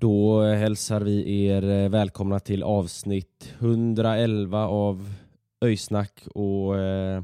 [0.00, 5.14] Då hälsar vi er eh, välkomna till avsnitt 111 av
[5.64, 7.22] Öysnack och eh,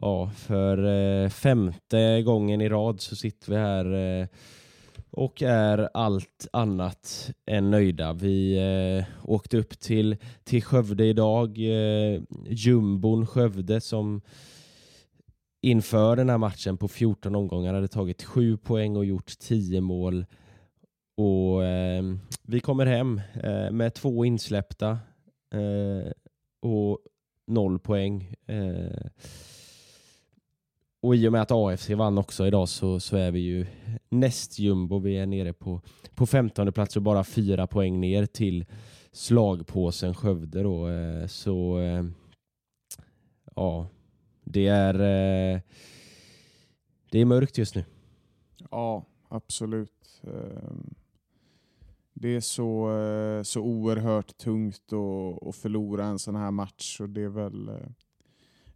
[0.00, 0.84] ja, för
[1.24, 4.26] eh, femte gången i rad så sitter vi här eh,
[5.10, 8.12] och är allt annat än nöjda.
[8.12, 8.56] Vi
[8.98, 14.20] eh, åkte upp till, till Skövde idag, eh, jumbon Skövde som
[15.62, 20.26] inför den här matchen på 14 omgångar hade tagit 7 poäng och gjort 10 mål.
[21.20, 22.02] Och eh,
[22.42, 24.98] Vi kommer hem eh, med två insläppta
[25.54, 26.12] eh,
[26.62, 26.98] och
[27.46, 28.34] noll poäng.
[28.46, 29.06] Eh,
[31.02, 33.66] och i och med att AFC vann också idag så, så är vi ju
[34.08, 34.98] näst jumbo.
[34.98, 35.80] Vi är nere på,
[36.14, 38.64] på 15 plats och bara fyra poäng ner till
[39.12, 40.88] slagpåsen Skövde då.
[40.88, 42.04] Eh, Så eh,
[43.56, 43.88] ja,
[44.44, 45.60] det är, eh,
[47.10, 47.84] det är mörkt just nu.
[48.70, 50.20] Ja, absolut.
[50.22, 50.94] Um,
[52.22, 57.08] det är så, eh, så oerhört tungt att, att förlora en sån här match och
[57.08, 57.88] det är väl, eh,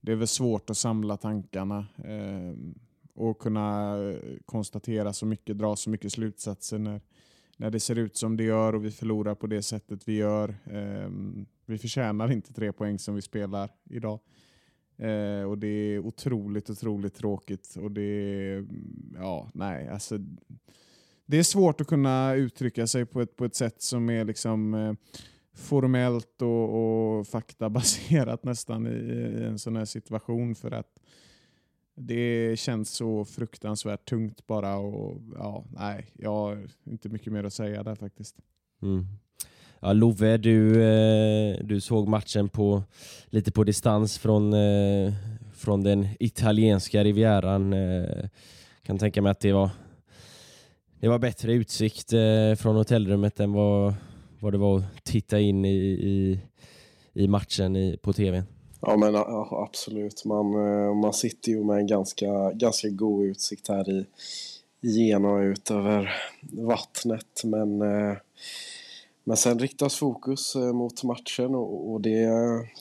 [0.01, 2.75] det är väl svårt att samla tankarna ehm,
[3.15, 7.01] och kunna eh, konstatera så mycket, dra så mycket slutsatser när,
[7.57, 10.55] när det ser ut som det gör och vi förlorar på det sättet vi gör.
[10.71, 14.21] Ehm, vi förtjänar inte tre poäng som vi spelar idag.
[14.97, 17.77] Eh, och det är otroligt, otroligt tråkigt.
[17.77, 18.67] Och det är,
[19.15, 20.19] ja, nej, alltså.
[21.27, 24.75] Det är svårt att kunna uttrycka sig på ett, på ett sätt som är liksom
[24.75, 24.93] eh,
[25.55, 31.01] formellt och, och faktabaserat nästan i, i en sån här situation för att
[31.97, 37.53] det känns så fruktansvärt tungt bara och ja, nej, jag har inte mycket mer att
[37.53, 38.37] säga där faktiskt.
[38.83, 39.07] Mm.
[39.81, 42.83] Ja, Love, du, eh, du såg matchen på,
[43.27, 45.13] lite på distans från, eh,
[45.55, 47.73] från den italienska rivieran.
[47.73, 48.29] Eh,
[48.83, 49.71] kan tänka mig att det var,
[51.05, 53.95] det var bättre utsikt eh, från hotellrummet än vad,
[54.41, 56.41] vad det var att titta in i, i,
[57.13, 58.45] i matchen i, på tv.
[58.81, 60.25] Ja men ja, absolut.
[60.25, 64.07] Man, eh, man sitter ju med en ganska, ganska god utsikt här i
[64.81, 67.43] Genoa och ut över vattnet.
[67.45, 68.17] Men, eh,
[69.25, 72.27] men sen riktas fokus eh, mot matchen och, och det,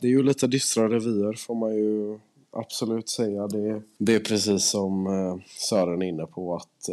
[0.02, 2.20] det är ju lite dystra revyer får man ju
[2.52, 3.48] absolut säga.
[3.48, 6.90] Det, det är precis som Sören är inne på att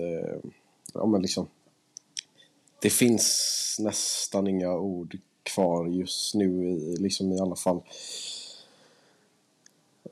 [0.95, 1.47] ja, men liksom,
[2.83, 7.81] det finns nästan inga ord kvar just nu, i, liksom i alla fall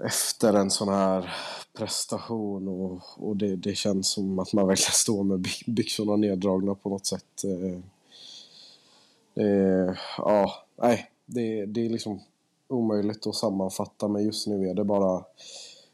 [0.05, 1.35] efter en sån här
[1.73, 6.89] prestation och, och det, det känns som att man verkligen står med byxorna neddragna på
[6.89, 7.45] något sätt.
[7.45, 7.81] Eh,
[9.35, 12.21] Det, ja, nej, det, det är liksom
[12.69, 15.25] omöjligt att sammanfatta men just nu är det bara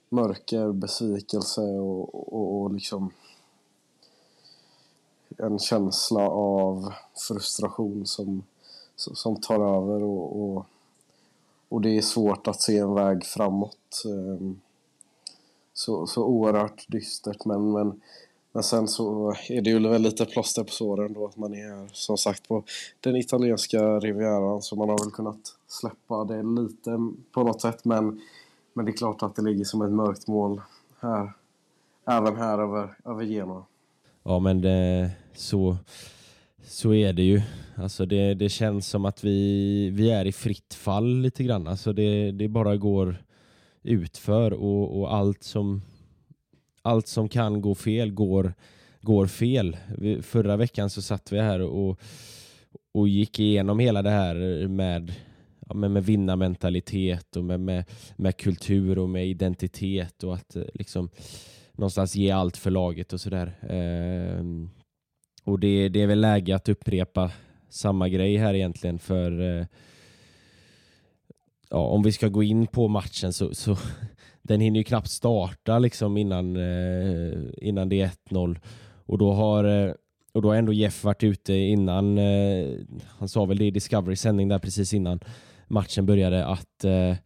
[0.08, 3.12] mörker, besvikelse och, och, och liksom
[5.36, 6.92] en känsla av
[7.28, 8.42] frustration som,
[8.96, 10.66] som tar över och, och
[11.74, 14.02] och det är svårt att se en väg framåt.
[14.04, 14.60] Ehm,
[15.72, 18.00] så, så oerhört dystert men, men,
[18.52, 21.88] men sen så är det ju väl lite plåster på såren då att man är
[21.92, 22.64] som sagt på
[23.00, 28.20] den italienska rivieran så man har väl kunnat släppa det lite på något sätt men,
[28.72, 30.62] men det är klart att det ligger som ett mörkt mål
[31.00, 31.32] här.
[32.06, 33.64] Även här över, över Genoa.
[34.26, 35.76] Ja men det, så,
[36.62, 37.42] så är det ju.
[37.76, 41.68] Alltså det, det känns som att vi, vi är i fritt fall lite grann.
[41.68, 43.24] Alltså det, det bara går
[43.82, 45.82] utför och, och allt, som,
[46.82, 48.54] allt som kan gå fel går,
[49.00, 49.76] går fel.
[49.98, 52.00] Vi, förra veckan så satt vi här och,
[52.92, 55.12] och gick igenom hela det här med,
[55.68, 57.84] ja, med, med vinnarmentalitet och med, med,
[58.16, 61.08] med kultur och med identitet och att eh, liksom
[61.76, 63.54] någonstans ge allt för laget och sådär.
[63.62, 64.44] Eh,
[65.44, 67.30] och det, det är väl läge att upprepa
[67.68, 69.66] samma grej här egentligen för eh,
[71.70, 73.76] ja, om vi ska gå in på matchen så, så
[74.42, 78.60] den hinner ju knappt starta liksom innan, eh, innan det är 1-0
[79.06, 79.94] och då har eh,
[80.34, 82.78] och då har ändå Jeff varit ute innan, eh,
[83.08, 85.20] han sa väl det i Discovery sändning där precis innan
[85.68, 87.16] matchen började att, eh,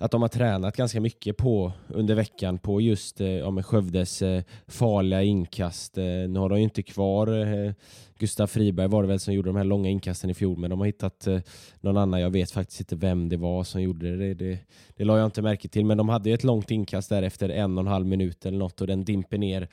[0.00, 4.42] att de har tränat ganska mycket på under veckan på just eh, ja, Skövdes eh,
[4.66, 5.98] farliga inkast.
[5.98, 7.72] Eh, nu har de ju inte kvar eh,
[8.18, 10.78] Gustav Friberg var det väl som gjorde de här långa inkasten i fjol men de
[10.78, 11.40] har hittat eh,
[11.80, 14.34] någon annan, jag vet faktiskt inte vem det var som gjorde det.
[14.34, 14.58] Det,
[14.96, 17.48] det la jag inte märke till men de hade ju ett långt inkast där efter
[17.48, 19.68] en och en halv minut eller något och den dimper ner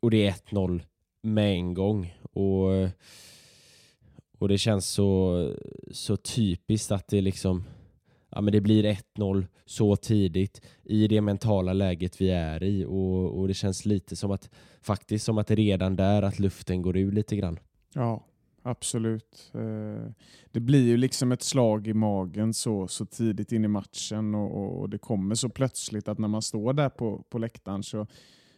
[0.00, 0.80] och det är 1-0
[1.22, 2.14] med en gång.
[2.32, 2.68] Och,
[4.38, 5.54] och det känns så,
[5.92, 7.64] så typiskt att det liksom
[8.30, 8.84] ja, men det blir
[9.16, 14.16] 1-0 så tidigt i det mentala läget vi är i och, och det känns lite
[14.16, 17.58] som att faktiskt som att redan där att luften går ur lite grann.
[17.94, 18.26] Ja,
[18.62, 19.50] absolut.
[19.54, 20.12] Eh,
[20.52, 24.80] det blir ju liksom ett slag i magen så, så tidigt in i matchen och,
[24.80, 28.06] och det kommer så plötsligt att när man står där på, på läktaren så,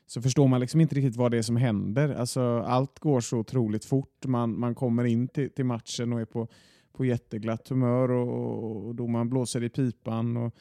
[0.07, 2.15] så förstår man liksom inte riktigt vad det är som händer.
[2.15, 4.27] Alltså, allt går så otroligt fort.
[4.27, 6.49] Man, man kommer in till, till matchen och är på,
[6.93, 10.37] på jätteglatt humör och, och domaren blåser i pipan.
[10.37, 10.55] Och,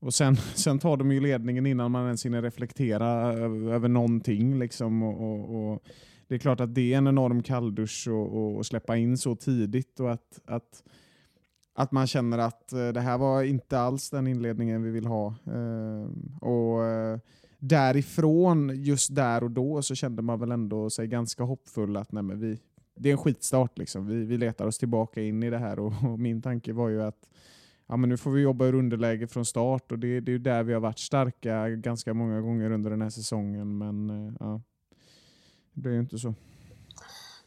[0.00, 4.58] och sen, sen tar de ju ledningen innan man ens hinner reflektera över, över någonting.
[4.58, 5.82] Liksom, och, och, och
[6.28, 8.08] det är klart att det är en enorm kalldusch
[8.60, 10.82] att släppa in så tidigt och att, att,
[11.74, 15.34] att man känner att eh, det här var inte alls den inledningen vi vill ha.
[15.46, 17.18] Ehm, och eh,
[17.58, 22.36] därifrån, just där och då, så kände man väl ändå sig ganska hoppfull att nej,
[22.36, 22.60] vi,
[23.00, 23.78] det är en skitstart.
[23.78, 24.06] Liksom.
[24.06, 27.02] Vi, vi letar oss tillbaka in i det här och, och min tanke var ju
[27.02, 27.28] att
[27.86, 30.38] ja, men nu får vi jobba ur underläge från start och det, det är ju
[30.38, 33.78] där vi har varit starka ganska många gånger under den här säsongen.
[33.78, 34.60] Men eh, ja,
[35.72, 36.34] det blev ju inte så.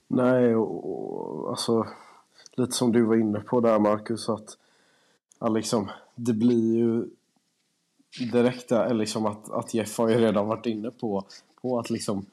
[0.07, 1.88] Nej, och, alltså
[2.53, 4.57] lite som du var inne på där Marcus, att
[5.39, 7.07] ja, liksom, det blir ju
[8.31, 11.25] direkt eller liksom att, att Jeff har ju redan varit inne på,
[11.62, 12.25] på att liksom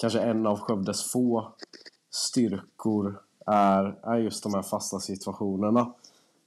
[0.00, 1.52] kanske en av Skövdes få
[2.14, 5.80] styrkor är, är just de här fasta situationerna.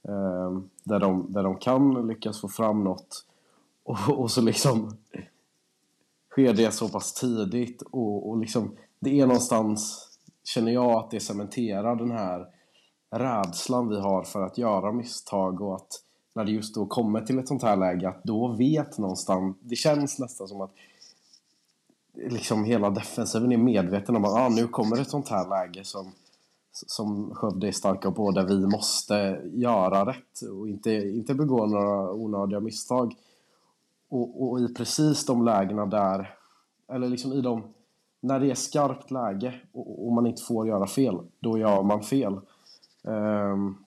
[0.07, 3.25] Eh, där, de, där de kan lyckas få fram något
[3.83, 4.97] och, och så liksom
[6.31, 10.09] sker det så pass tidigt och, och liksom det är någonstans,
[10.43, 12.47] känner jag, att det cementerar den här
[13.11, 16.03] rädslan vi har för att göra misstag och att
[16.33, 19.75] när det just då kommer till ett sånt här läge att då vet någonstans, det
[19.75, 20.73] känns nästan som att
[22.17, 26.11] liksom hela defensiven är medveten om att ah, nu kommer ett sånt här läge som,
[26.71, 32.11] som Skövde är starka på där vi måste göra rätt och inte, inte begå några
[32.13, 33.15] onödiga misstag.
[34.09, 36.35] Och, och i precis de lägena där,
[36.93, 37.63] eller liksom i de
[38.19, 42.03] när det är skarpt läge och, och, man inte får göra fel, då gör man
[42.03, 42.39] fel.
[43.03, 43.77] Um,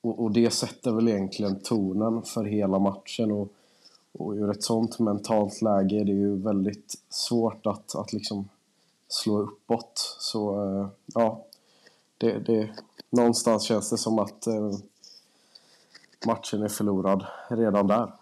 [0.00, 3.32] och, och, det sätter väl egentligen tonen för hela matchen.
[3.32, 3.52] Och,
[4.12, 8.48] och ur ett sånt mentalt läge är det ju väldigt svårt att, att liksom
[9.08, 10.16] slå uppåt.
[10.18, 11.44] Så uh, ja,
[12.18, 12.70] det, det,
[13.10, 14.78] någonstans känns det som att uh,
[16.26, 18.12] matchen är förlorad redan där.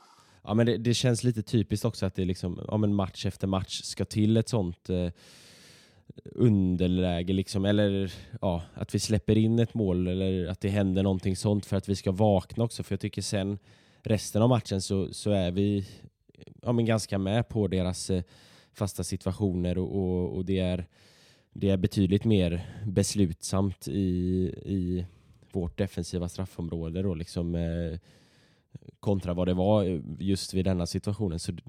[0.43, 3.47] Ja, men det, det, känns lite typiskt också att det liksom, ja, men match efter
[3.47, 5.09] match ska till ett sånt eh,
[6.25, 11.37] underläge, liksom, eller ja, att vi släpper in ett mål eller att det händer någonting
[11.37, 12.83] sånt för att vi ska vakna också.
[12.83, 13.59] För jag tycker sen
[14.09, 15.87] resten av matchen så, så är vi
[16.63, 18.23] ja, men ganska med på deras eh,
[18.73, 20.87] fasta situationer och, och, och, det, är,
[21.53, 24.01] det är betydligt mer beslutsamt i,
[24.65, 25.07] i
[25.53, 27.03] vårt defensiva straffområde.
[27.03, 27.99] Då, liksom, eh,
[29.01, 31.39] kontra vad det var eh, just vid denna situationen.
[31.39, 31.63] Så det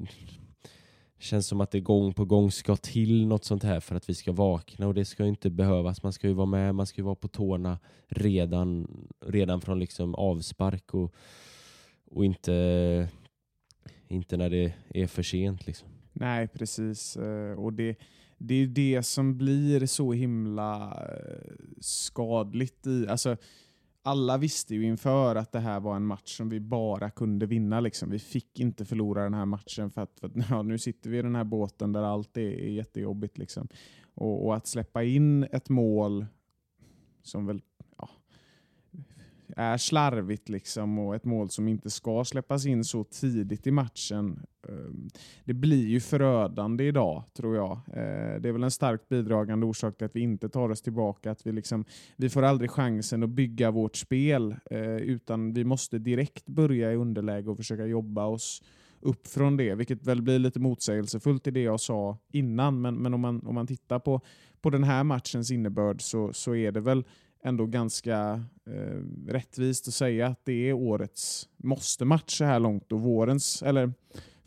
[1.19, 4.13] känns som att det gång på gång ska till något sånt här för att vi
[4.13, 6.04] ska vakna och det ska inte behövas.
[6.04, 8.87] Man ska ju vara med, man ska ju vara på tårna redan,
[9.25, 11.16] redan från liksom avspark och,
[12.11, 13.07] och inte,
[14.07, 15.68] inte när det är för sent.
[15.68, 15.87] Liksom.
[16.13, 17.18] Nej, precis.
[17.18, 17.95] Eh, och det,
[18.37, 23.07] det är det som blir så himla eh, skadligt i...
[23.07, 23.37] Alltså,
[24.01, 27.80] alla visste ju inför att det här var en match som vi bara kunde vinna.
[27.80, 28.09] Liksom.
[28.09, 31.18] Vi fick inte förlora den här matchen för att, för att ja, nu sitter vi
[31.18, 33.37] i den här båten där allt är, är jättejobbigt.
[33.37, 33.68] Liksom.
[34.13, 36.25] Och, och, att släppa in ett mål
[37.23, 37.61] som väl
[39.57, 44.39] är slarvigt liksom och ett mål som inte ska släppas in så tidigt i matchen.
[44.69, 45.09] Ehm,
[45.45, 47.71] det blir ju förödande idag, tror jag.
[47.71, 51.31] Eh, det är väl en starkt bidragande orsak till att vi inte tar oss tillbaka.
[51.31, 55.99] Att vi, liksom, vi får aldrig chansen att bygga vårt spel, eh, utan vi måste
[55.99, 58.61] direkt börja i underläge och försöka jobba oss
[59.01, 62.81] upp från det, vilket väl blir lite motsägelsefullt i det jag sa innan.
[62.81, 64.21] Men, men om, man, om man tittar på,
[64.61, 67.03] på den här matchens innebörd så, så är det väl
[67.43, 73.01] ändå ganska eh, rättvist att säga att det är årets måste-match så här långt och
[73.01, 73.93] vårens, eller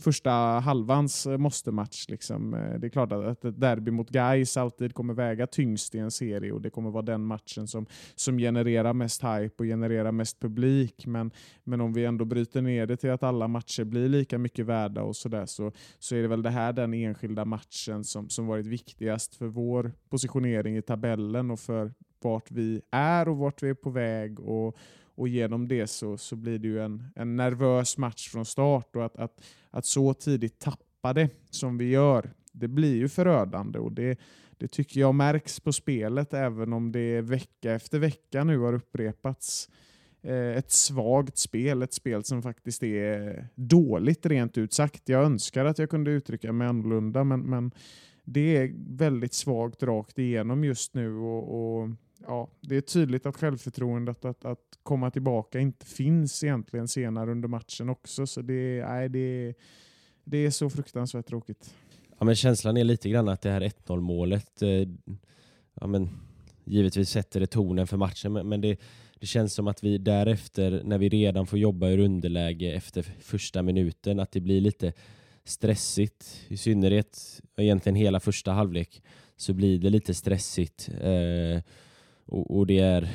[0.02, 0.30] första
[0.61, 2.06] halvans måste-match.
[2.08, 2.54] Liksom.
[2.54, 6.11] Eh, det är klart att ett derby mot Gais alltid kommer väga tyngst i en
[6.11, 10.40] serie och det kommer vara den matchen som, som genererar mest hype och genererar mest
[10.40, 11.06] publik.
[11.06, 11.30] Men,
[11.64, 15.02] men om vi ändå bryter ner det till att alla matcher blir lika mycket värda
[15.02, 18.66] och sådär så, så är det väl det här den enskilda matchen som, som varit
[18.66, 21.92] viktigast för vår positionering i tabellen och för
[22.25, 24.41] vart vi är och vart vi är på väg.
[24.41, 24.76] Och,
[25.14, 29.05] och genom det så, så blir det ju en, en nervös match från start och
[29.05, 33.93] att, att, att så tidigt tappa det som vi gör, det blir ju förödande och
[33.93, 34.19] det,
[34.57, 39.69] det tycker jag märks på spelet även om det vecka efter vecka nu har upprepats.
[40.23, 45.09] Eh, ett svagt spel, ett spel som faktiskt är dåligt rent ut sagt.
[45.09, 47.73] Jag önskar att jag kunde uttrycka mig annorlunda men, men
[48.25, 51.88] det är väldigt svagt rakt igenom just nu och, och
[52.26, 57.49] ja, det är tydligt att självförtroendet att, att komma tillbaka inte finns egentligen senare under
[57.49, 58.26] matchen också.
[58.26, 59.55] Så det, nej, det,
[60.25, 61.75] det är så fruktansvärt tråkigt.
[62.19, 64.88] Ja, men känslan är lite grann att det här 1-0 målet, eh,
[65.75, 66.09] ja, men,
[66.64, 68.81] givetvis sätter det tonen för matchen, men, men det,
[69.21, 73.62] det känns som att vi därefter, när vi redan får jobba ur underläge efter första
[73.62, 74.93] minuten, att det blir lite
[75.45, 76.41] stressigt.
[76.49, 79.02] I synnerhet egentligen hela första halvlek
[79.37, 80.91] så blir det lite stressigt.
[81.00, 81.62] Eh,
[82.33, 83.09] och, och, det, är,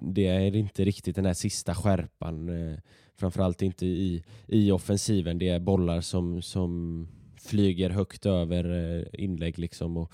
[0.00, 2.48] det är inte riktigt den här sista skärpan.
[2.48, 2.78] Eh,
[3.16, 5.38] framförallt inte i, i offensiven.
[5.38, 7.08] Det är bollar som, som
[7.40, 9.58] flyger högt över eh, inlägg.
[9.58, 10.12] Liksom och,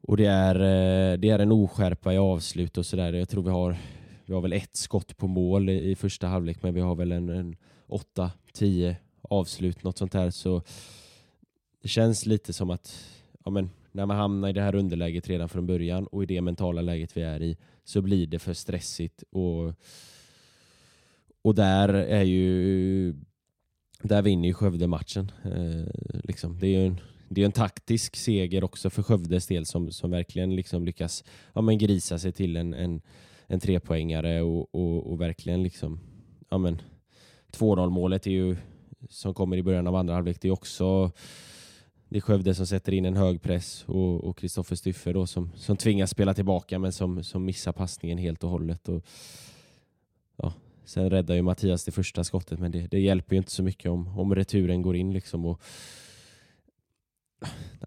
[0.00, 3.12] och det är, eh, det är en oskärpa i avslut och sådär.
[3.12, 3.76] Jag tror vi har,
[4.24, 7.12] vi har väl ett skott på mål i, i första halvlek men vi har väl
[7.12, 7.56] en, en
[7.88, 10.30] 8-10 avslut, något sånt där.
[10.30, 10.62] Så
[11.82, 13.04] det känns lite som att
[13.44, 16.40] ja, men, när man hamnar i det här underläget redan från början och i det
[16.40, 19.24] mentala läget vi är i så blir det för stressigt.
[19.30, 19.72] Och,
[21.42, 23.14] och där är ju
[24.02, 25.32] där vinner ju Skövde matchen.
[25.44, 26.58] Eh, liksom.
[26.58, 30.10] Det är ju en, det är en taktisk seger också för Skövdes del som, som
[30.10, 33.00] verkligen liksom lyckas ja, men grisa sig till en, en,
[33.46, 36.00] en trepoängare och, och, och verkligen liksom
[36.48, 36.56] ja,
[37.52, 38.56] 2-0 målet är ju
[39.08, 41.12] som kommer i början av andra halvlek det är också
[42.08, 45.76] det är Skövde som sätter in en hög press och Kristoffer Styffe då som, som
[45.76, 48.88] tvingas spela tillbaka men som, som missar passningen helt och hållet.
[48.88, 49.04] Och,
[50.36, 50.52] ja,
[50.84, 53.90] sen räddar ju Mattias det första skottet men det, det hjälper ju inte så mycket
[53.90, 55.12] om, om returen går in.
[55.12, 55.62] Liksom och,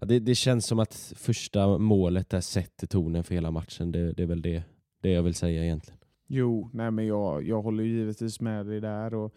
[0.00, 3.92] ja, det, det känns som att första målet där sätter tonen för hela matchen.
[3.92, 4.62] Det, det är väl det,
[5.00, 5.98] det jag vill säga egentligen.
[6.26, 9.14] Jo, nej men jag, jag håller givetvis med dig där.
[9.14, 9.34] Och,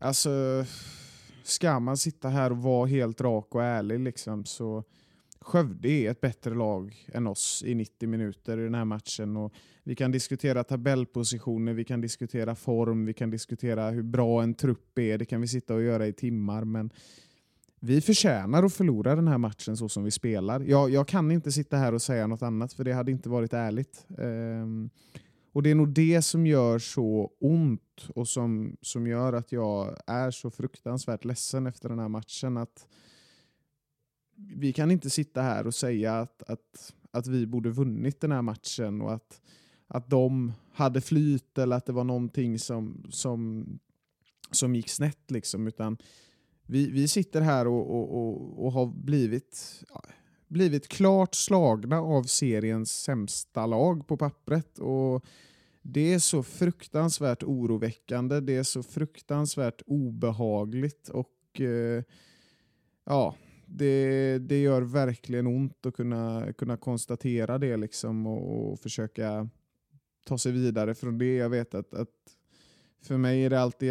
[0.00, 0.30] alltså
[1.46, 4.84] ska man sitta här och vara helt rak och ärlig liksom, så
[5.44, 9.36] Skövde är ett bättre lag än oss i 90 minuter i den här matchen.
[9.36, 14.54] Och vi kan diskutera tabellpositioner, vi kan diskutera form, vi kan diskutera hur bra en
[14.54, 15.18] trupp är.
[15.18, 16.64] Det kan vi sitta och göra i timmar.
[16.64, 16.90] Men
[17.80, 20.60] vi förtjänar att förlora den här matchen så som vi spelar.
[20.60, 23.52] Jag, jag kan inte sitta här och säga något annat för det hade inte varit
[23.52, 24.06] ärligt.
[24.08, 24.90] Um,
[25.54, 29.96] och det är nog det som gör så ont och som, som gör att jag
[30.06, 32.56] är så fruktansvärt ledsen efter den här matchen.
[32.56, 32.88] Att
[34.36, 38.42] vi kan inte sitta här och säga att, att, att vi borde vunnit den här
[38.42, 39.40] matchen och att,
[39.86, 43.66] att de hade flyt eller att det var någonting som, som,
[44.50, 45.30] som gick snett.
[45.30, 45.66] Liksom.
[45.66, 45.96] Utan
[46.66, 49.84] vi, vi sitter här och, och, och, och har blivit
[50.48, 54.78] blivit klart slagna av seriens sämsta lag på pappret.
[54.78, 55.24] Och
[55.82, 62.02] det är så fruktansvärt oroväckande, det är så fruktansvärt obehagligt och eh,
[63.04, 63.34] ja,
[63.66, 69.48] det, det gör verkligen ont att kunna, kunna konstatera det liksom och, och försöka
[70.26, 71.34] ta sig vidare från det.
[71.34, 72.08] Jag vet att, att
[73.02, 73.90] för, mig är det alltid,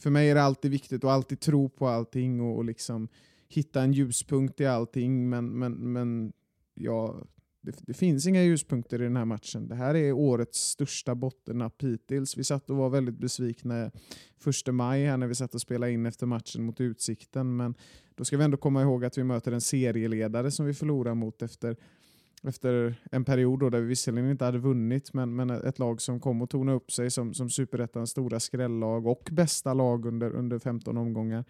[0.00, 3.08] för mig är det alltid viktigt att alltid tro på allting och, och liksom
[3.50, 6.32] hitta en ljuspunkt i allting, men, men, men
[6.74, 7.16] ja,
[7.60, 9.68] det, det, finns inga ljuspunkter i den här matchen.
[9.68, 12.36] Det här är årets största bottennapp hittills.
[12.36, 13.90] Vi satt och var väldigt besvikna
[14.38, 17.74] första maj här när vi satt och spelade in efter matchen mot Utsikten, men
[18.14, 21.42] då ska vi ändå komma ihåg att vi möter en serieledare som vi förlorar mot
[21.42, 21.76] efter
[22.42, 26.20] efter en period då där vi visserligen inte hade vunnit, men, men ett lag som
[26.20, 30.58] kom och tonade upp sig som, som superettans stora skrällag och bästa lag under, under
[30.58, 31.44] 15 omgångar.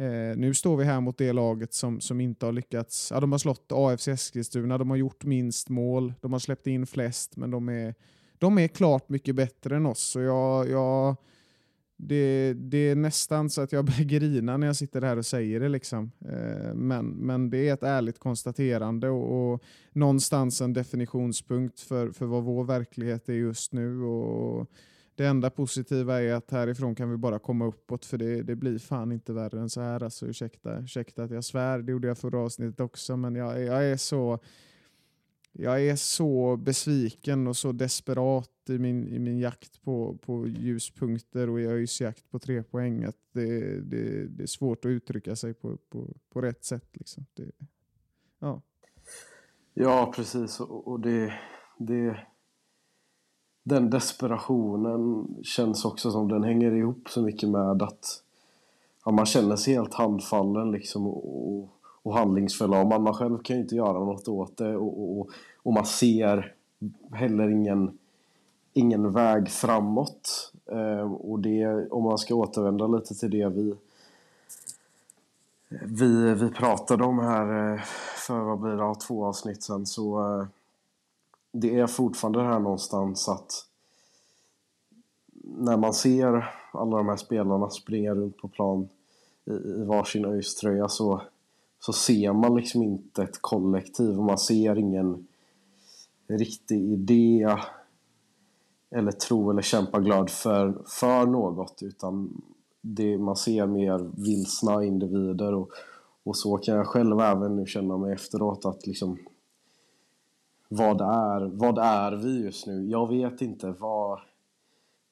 [0.00, 3.10] Eh, nu står vi här mot det laget som, som inte har lyckats.
[3.14, 6.86] Ja, de har slått AFC Eskilstuna, de har gjort minst mål, de har släppt in
[6.86, 7.94] flest, men de är,
[8.38, 10.00] de är klart mycket bättre än oss.
[10.00, 11.16] Så jag, jag,
[11.96, 15.60] det, det är nästan så att jag börjar grina när jag sitter här och säger
[15.60, 15.68] det.
[15.68, 16.10] Liksom.
[16.20, 19.62] Eh, men, men det är ett ärligt konstaterande och, och
[19.92, 24.02] någonstans en definitionspunkt för, för vad vår verklighet är just nu.
[24.02, 24.70] Och
[25.18, 28.78] det enda positiva är att härifrån kan vi bara komma uppåt för det, det blir
[28.78, 30.02] fan inte värre än så här.
[30.02, 33.84] Alltså, ursäkta, ursäkta att jag svär, det gjorde jag förra avsnittet också, men jag, jag
[33.84, 34.38] är så
[35.52, 41.50] jag är så besviken och så desperat i min, i min jakt på, på ljuspunkter
[41.50, 45.36] och i ÖIS jakt på tre poäng att det, det, det är svårt att uttrycka
[45.36, 46.88] sig på, på, på rätt sätt.
[46.92, 47.26] Liksom.
[47.34, 47.50] Det,
[48.38, 48.62] ja.
[49.74, 50.60] ja, precis.
[50.60, 51.34] Och, och det,
[51.78, 52.26] det,
[53.68, 58.22] den desperationen känns också som den hänger ihop så mycket med att
[59.04, 61.68] ja, man känner sig helt handfallen liksom och,
[62.02, 63.00] och handlingsförlamad.
[63.00, 65.30] Man själv kan ju inte göra något åt det och, och,
[65.62, 66.54] och man ser
[67.12, 67.98] heller ingen,
[68.72, 70.52] ingen väg framåt.
[70.66, 73.74] Eh, och det, om man ska återvända lite till det vi,
[75.68, 77.80] vi, vi pratade om här eh,
[78.26, 80.46] för vad blir det, två avsnitt sen så eh,
[81.52, 83.64] det är fortfarande det här någonstans att
[85.42, 88.88] när man ser alla de här spelarna springa runt på plan
[89.44, 91.22] i, i varsin ÖIS-tröja så,
[91.80, 94.18] så ser man liksom inte ett kollektiv.
[94.18, 95.26] Och man ser ingen
[96.26, 97.56] riktig idé
[98.90, 102.42] eller tro eller kämpa glad för, för något utan
[102.80, 105.70] det, man ser mer vilsna individer och,
[106.24, 109.18] och så kan jag själv även nu känna mig efteråt att liksom
[110.68, 112.88] vad är, vad är vi just nu?
[112.90, 114.20] Jag vet inte vad...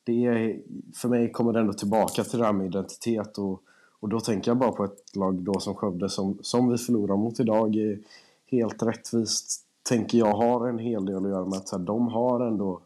[0.04, 0.60] Det är,
[0.94, 3.62] för mig kommer det ändå tillbaka till det här med identitet och,
[4.00, 7.16] och då tänker jag bara på ett lag då som Skövde som, som vi förlorar
[7.16, 7.76] mot idag.
[8.50, 12.40] Helt rättvist tänker jag har en hel del att göra med att här, de har
[12.40, 12.80] ändå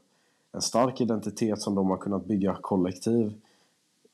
[0.53, 3.33] en stark identitet som de har kunnat bygga kollektiv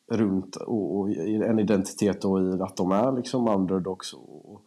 [0.09, 4.61] runt och, och en identitet då i att de är liksom underdogs och,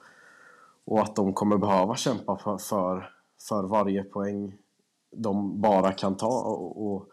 [0.86, 4.54] och att de kommer behöva kämpa för, för för varje poäng
[5.12, 6.42] de bara kan ta.
[6.42, 7.10] Och, och,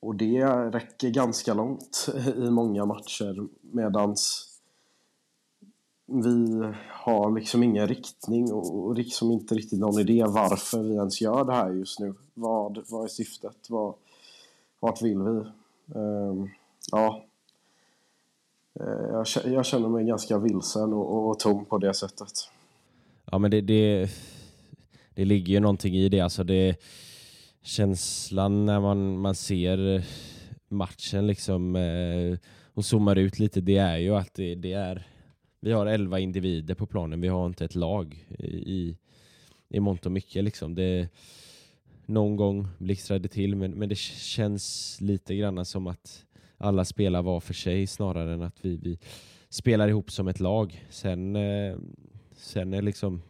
[0.00, 4.48] och det räcker ganska långt i många matcher medans
[6.06, 11.44] vi har liksom ingen riktning och liksom inte riktigt någon idé varför vi ens gör
[11.44, 12.14] det här just nu.
[12.34, 13.70] Vad, vad är syftet?
[13.70, 13.94] Vad,
[14.80, 15.44] vart vill vi?
[15.98, 16.50] Um,
[16.92, 17.24] ja.
[18.80, 22.32] Eh, jag, jag, känner mig ganska vilsen och, och tom på det sättet.
[23.24, 24.08] Ja men det, det,
[25.14, 26.20] det ligger ju någonting i det.
[26.20, 26.76] Alltså det
[27.62, 30.02] känslan när man, man ser eh,
[30.68, 32.38] matchen liksom eh,
[32.74, 35.06] och zoomar ut lite, det är ju att det, det, är
[35.60, 38.96] vi har elva individer på planen, vi har inte ett lag i,
[39.68, 40.74] i mångt och mycket liksom.
[40.74, 41.08] Det,
[42.06, 46.24] någon gång blixtrade till men, men det känns lite grann som att
[46.58, 48.98] alla spelar var för sig snarare än att vi, vi
[49.48, 50.86] spelar ihop som ett lag.
[50.90, 51.76] Sen, eh,
[52.32, 53.22] sen är liksom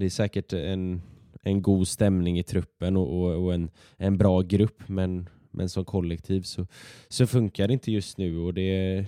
[0.00, 1.02] det är säkert en,
[1.42, 5.84] en god stämning i truppen och, och, och, en, en bra grupp men, men som
[5.84, 6.66] kollektiv så,
[7.08, 9.06] så funkar det inte just nu och det är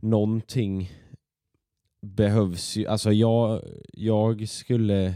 [0.00, 0.90] någonting
[2.00, 2.86] behövs ju.
[2.86, 5.14] Alltså jag, jag skulle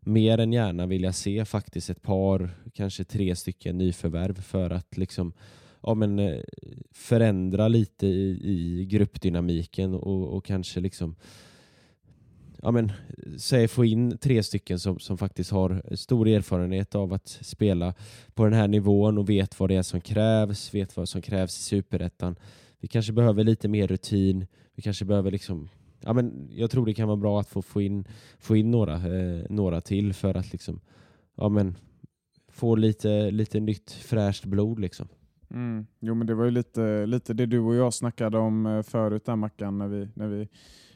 [0.00, 5.32] mer än gärna vilja se faktiskt ett par, kanske tre stycken nyförvärv för att liksom
[5.82, 6.40] ja, men, eh,
[6.92, 11.16] förändra lite i, i gruppdynamiken och, och kanske liksom
[12.62, 12.92] ja, men,
[13.38, 17.94] säg få in tre stycken som, som faktiskt har stor erfarenhet av att spela
[18.34, 21.58] på den här nivån och vet vad det är som krävs, vet vad som krävs
[21.58, 22.36] i superettan.
[22.80, 25.68] Vi kanske behöver lite mer rutin, vi kanske behöver liksom
[26.00, 28.04] Ja, men jag tror det kan vara bra att få, få, in,
[28.38, 30.80] få in några, eh, några till för att liksom,
[31.34, 31.76] ja, men,
[32.48, 34.78] få lite, lite nytt fräscht blod.
[34.78, 35.08] Liksom.
[35.50, 35.86] Mm.
[36.00, 39.24] Jo men det var ju lite, lite det du och jag snackade om eh, förut
[39.24, 40.48] där Mackan, när vi, när vi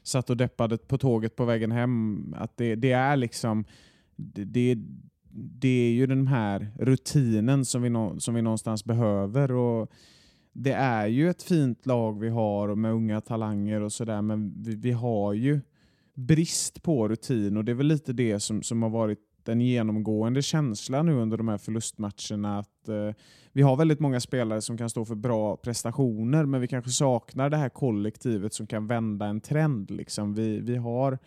[0.02, 2.34] satt och deppade på tåget på vägen hem.
[2.38, 3.64] Att det, det är liksom
[4.16, 4.78] det, det,
[5.60, 9.52] det, är ju den här rutinen som vi, no, som vi någonstans behöver.
[9.52, 9.90] Och
[10.52, 14.76] det är ju ett fint lag vi har med unga talanger och sådär, men vi,
[14.76, 15.60] vi, har ju
[16.14, 20.42] brist på rutin och det är väl lite det som, som har varit den genomgående
[20.42, 22.58] känslan nu under de här förlustmatcherna.
[22.58, 23.10] Att eh,
[23.52, 27.50] Vi har väldigt många spelare som kan stå för bra prestationer, men vi kanske saknar
[27.50, 29.90] det här kollektivet som kan vända en trend.
[29.90, 30.34] Liksom.
[30.34, 31.18] Vi, vi har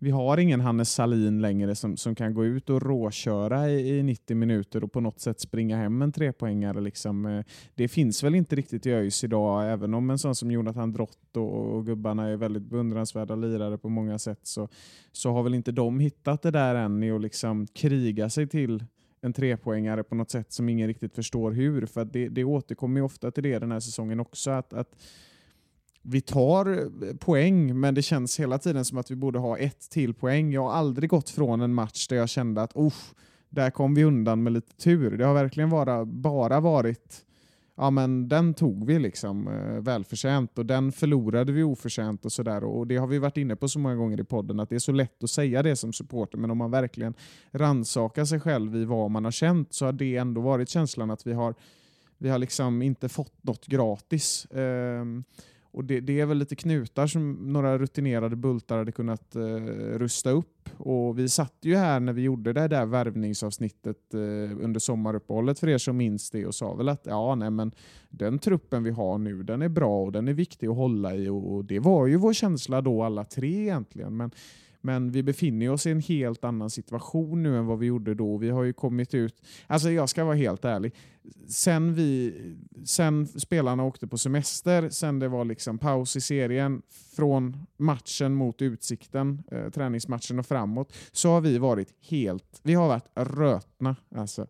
[0.00, 4.02] vi har ingen Hannes Salin längre som, som kan gå ut och råköra i, i
[4.02, 6.80] 90 minuter och på något sätt springa hem en trepoängare.
[6.80, 7.26] Liksom.
[7.26, 10.92] Eh, det finns väl inte riktigt i ÖIS idag, även om en sån som Jonathan
[10.92, 14.68] Drott och, och gubbarna är väldigt beundransvärda lirare på många sätt, så,
[15.12, 18.84] så har väl inte de hittat det där än i att liksom kriga sig till
[19.20, 21.86] en trepoängare på något sätt som ingen riktigt förstår hur.
[21.86, 24.50] För det, det återkommer ju ofta till det den här säsongen också.
[24.50, 24.96] att, att
[26.08, 29.90] vi tar eh, poäng, men det känns hela tiden som att vi borde ha ett
[29.90, 30.52] till poäng.
[30.52, 32.74] Jag har aldrig gått från en match där jag kände att
[33.50, 35.18] där kom vi undan med lite tur.
[35.18, 37.24] Det har verkligen bara, bara varit
[37.78, 42.64] ja men den tog vi liksom eh, välförtjänt och den förlorade vi oförtjänt och sådär.
[42.64, 44.78] Och det har vi varit inne på så många gånger i podden att det är
[44.78, 47.14] så lätt att säga det som supporter men om man verkligen
[47.50, 51.26] ransakar sig själv i vad man har känt så har det ändå varit känslan att
[51.26, 51.54] vi har,
[52.18, 54.44] vi har liksom inte fått något gratis.
[54.44, 55.04] Eh,
[55.78, 59.42] och det, det, är väl lite knutar som några rutinerade bultar hade kunnat eh,
[59.98, 60.68] rusta upp.
[60.76, 65.68] Och vi satt ju här när vi gjorde det där värvningsavsnittet eh, under sommaruppehållet för
[65.68, 67.72] er som minns det och sa väl att ja, nej, men
[68.08, 71.28] den truppen vi har nu den är bra och den är viktig att hålla i.
[71.28, 74.16] Och, och det var ju vår känsla då alla tre egentligen.
[74.16, 74.30] Men
[74.88, 78.36] men vi befinner oss i en helt annan situation nu än vad vi gjorde då.
[78.36, 79.42] Vi har ju kommit ut...
[79.66, 80.94] Alltså jag ska vara helt ärlig.
[81.48, 82.34] Sen, vi,
[82.84, 86.82] sen spelarna åkte på semester, sen det var liksom paus i serien,
[87.16, 92.60] från matchen mot Utsikten, eh, träningsmatchen och framåt, så har vi varit helt...
[92.62, 93.96] Vi har varit rötna.
[94.14, 94.46] Alltså.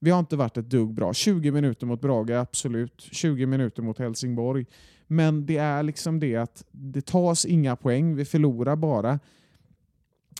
[0.00, 1.14] Vi har inte varit ett dugg bra.
[1.14, 3.00] 20 minuter mot Braga, absolut.
[3.00, 4.66] 20 minuter mot Helsingborg.
[5.08, 9.18] Men det är liksom det att det tas inga poäng, vi förlorar bara.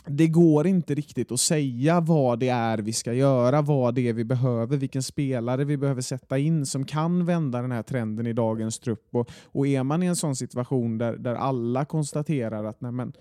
[0.05, 4.13] Det går inte riktigt att säga vad det är vi ska göra, vad det är
[4.13, 8.33] vi behöver, vilken spelare vi behöver sätta in som kan vända den här trenden i
[8.33, 9.07] dagens trupp.
[9.11, 13.13] Och, och är man i en sån situation där, där alla konstaterar att nej men,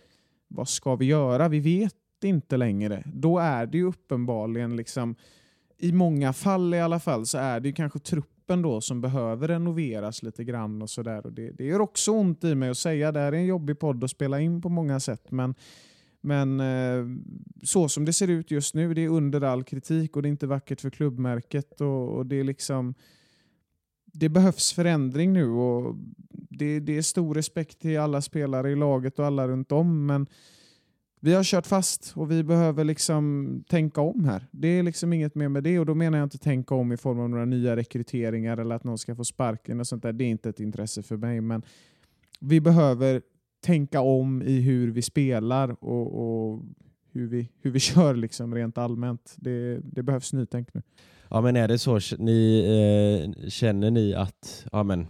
[0.48, 1.48] vad ska vi göra?
[1.48, 3.02] Vi vet inte längre.
[3.06, 5.14] Då är det ju uppenbarligen liksom
[5.78, 10.22] i många fall i alla fall så är det kanske truppen då som behöver renoveras
[10.22, 11.22] lite grann och sådär.
[11.30, 14.04] Det, det gör också ont i mig att säga, det här är en jobbig podd
[14.04, 15.54] att spela in på många sätt, men,
[16.20, 17.04] men eh,
[17.62, 20.30] så som det ser ut just nu, det är under all kritik och det är
[20.30, 22.94] inte vackert för klubbmärket och, och det är liksom
[24.12, 25.96] det behövs förändring nu och
[26.30, 30.26] det, det är stor respekt till alla spelare i laget och alla runt om, men
[31.20, 34.46] vi har kört fast och vi behöver liksom tänka om här.
[34.50, 36.96] Det är liksom inget mer med det och då menar jag inte tänka om i
[36.96, 40.12] form av några nya rekryteringar eller att någon ska få sparken och sånt där.
[40.12, 41.62] Det är inte ett intresse för mig, men
[42.40, 43.22] vi behöver
[43.60, 46.62] tänka om i hur vi spelar och, och
[47.12, 49.34] hur, vi, hur vi kör liksom rent allmänt.
[49.36, 50.82] Det, det behövs nytänk nu.
[51.30, 55.06] Ja men är det så, ni, eh, känner ni att ja, men,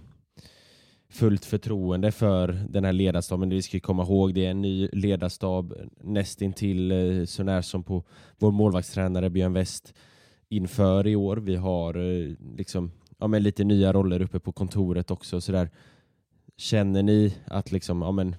[1.11, 3.49] fullt förtroende för den här ledarstaben.
[3.49, 8.05] Vi ska komma ihåg det är en ny ledarstab nästintill eh, så när som på
[8.39, 9.95] vår målvaktstränare Björn West
[10.49, 11.37] inför i år.
[11.37, 15.41] Vi har eh, liksom, ja, men lite nya roller uppe på kontoret också.
[15.41, 15.71] Så där.
[16.57, 18.37] Känner ni att liksom, ja, men,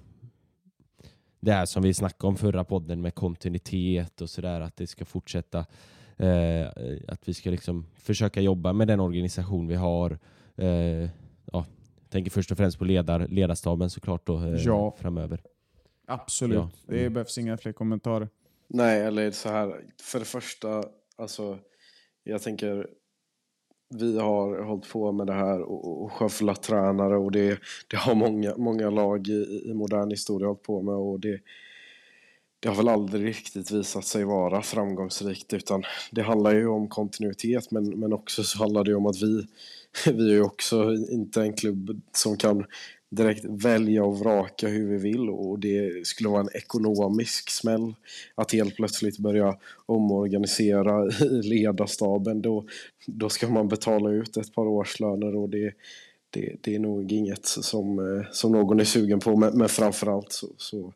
[1.40, 5.04] det här som vi snackade om förra podden med kontinuitet och sådär, att det ska
[5.04, 5.66] fortsätta.
[6.16, 6.68] Eh,
[7.08, 10.18] att vi ska liksom försöka jobba med den organisation vi har.
[10.56, 11.08] Eh,
[12.10, 14.96] tänker först och främst på ledar, ledarstaben såklart då, eh, ja.
[14.98, 15.42] framöver.
[16.06, 16.70] Absolut, ja.
[16.86, 17.12] det mm.
[17.12, 18.28] behövs inga fler kommentarer.
[18.68, 20.84] Nej, eller så här, för det första,
[21.16, 21.58] alltså,
[22.24, 22.86] jag tänker
[23.94, 27.58] vi har hållit på med det här och, och sköfflat tränare och det,
[27.90, 31.40] det har många, många lag i, i modern historia hållit på med och det,
[32.60, 37.70] det har väl aldrig riktigt visat sig vara framgångsrikt utan det handlar ju om kontinuitet
[37.70, 39.46] men, men också så handlar det ju om att vi
[40.06, 42.64] vi är ju också inte en klubb som kan
[43.10, 47.94] direkt välja och vraka hur vi vill och det skulle vara en ekonomisk smäll
[48.34, 52.42] att helt plötsligt börja omorganisera i ledarstaben.
[52.42, 52.64] Då,
[53.06, 55.72] då ska man betala ut ett par årslöner och det,
[56.30, 60.32] det, det är nog inget som, eh, som någon är sugen på men, men framförallt
[60.32, 60.92] så, så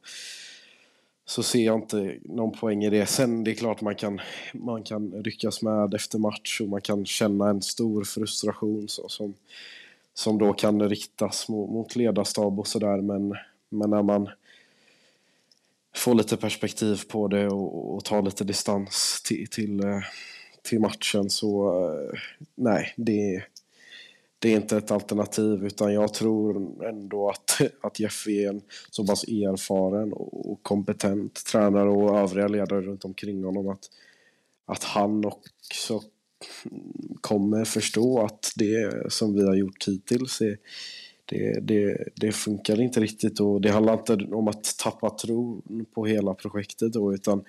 [1.26, 3.06] så ser jag inte någon poäng i det.
[3.06, 4.20] Sen det är klart man kan,
[4.52, 9.34] man kan ryckas med efter match och man kan känna en stor frustration så, som,
[10.14, 13.00] som då kan riktas mot, mot ledarstab och sådär.
[13.00, 13.36] Men,
[13.68, 14.28] men när man
[15.94, 20.00] får lite perspektiv på det och, och tar lite distans till, till, eh,
[20.62, 22.18] till matchen så eh,
[22.54, 23.46] nej, det är
[24.44, 29.06] det är inte ett alternativ utan jag tror ändå att, att Jeff är en så
[29.06, 33.90] pass erfaren och kompetent tränare och övriga ledare runt omkring honom att,
[34.66, 36.02] att han också
[37.20, 40.58] kommer förstå att det som vi har gjort hittills är,
[41.24, 43.40] det, det, det funkar inte riktigt.
[43.40, 47.44] Och det handlar inte om att tappa tron på hela projektet då utan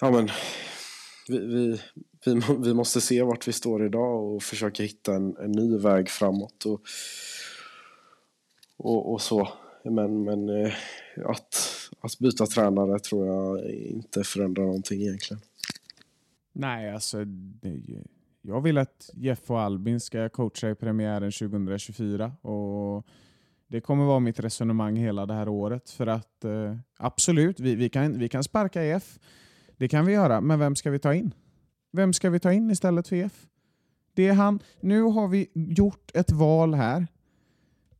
[0.00, 0.28] ja men
[1.28, 1.80] vi, vi,
[2.34, 6.08] vi, vi måste se vart vi står idag och försöka hitta en, en ny väg
[6.08, 6.64] framåt.
[6.64, 6.80] Och,
[8.76, 9.48] och, och så.
[9.84, 10.72] Men, men eh,
[11.24, 11.56] att,
[12.00, 15.40] att byta tränare tror jag inte förändrar någonting egentligen.
[16.52, 17.18] Nej, alltså
[18.42, 23.06] jag vill att Jeff och Albin ska coacha i premiären 2024 och
[23.66, 25.90] det kommer vara mitt resonemang hela det här året.
[25.90, 29.18] För att eh, absolut, vi, vi, kan, vi kan sparka Jeff.
[29.76, 31.34] Det kan vi göra, men vem ska vi ta in?
[31.90, 33.46] Vem ska vi ta in istället för EF?
[34.14, 37.06] Det är han, nu har vi gjort ett val här.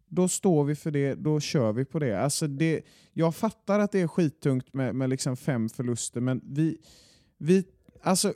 [0.08, 2.20] Då står vi för det, då kör vi på det.
[2.20, 6.78] Alltså det jag fattar att det är skittungt med, med liksom fem förluster, men vi,
[7.38, 7.64] vi,
[8.02, 8.32] alltså,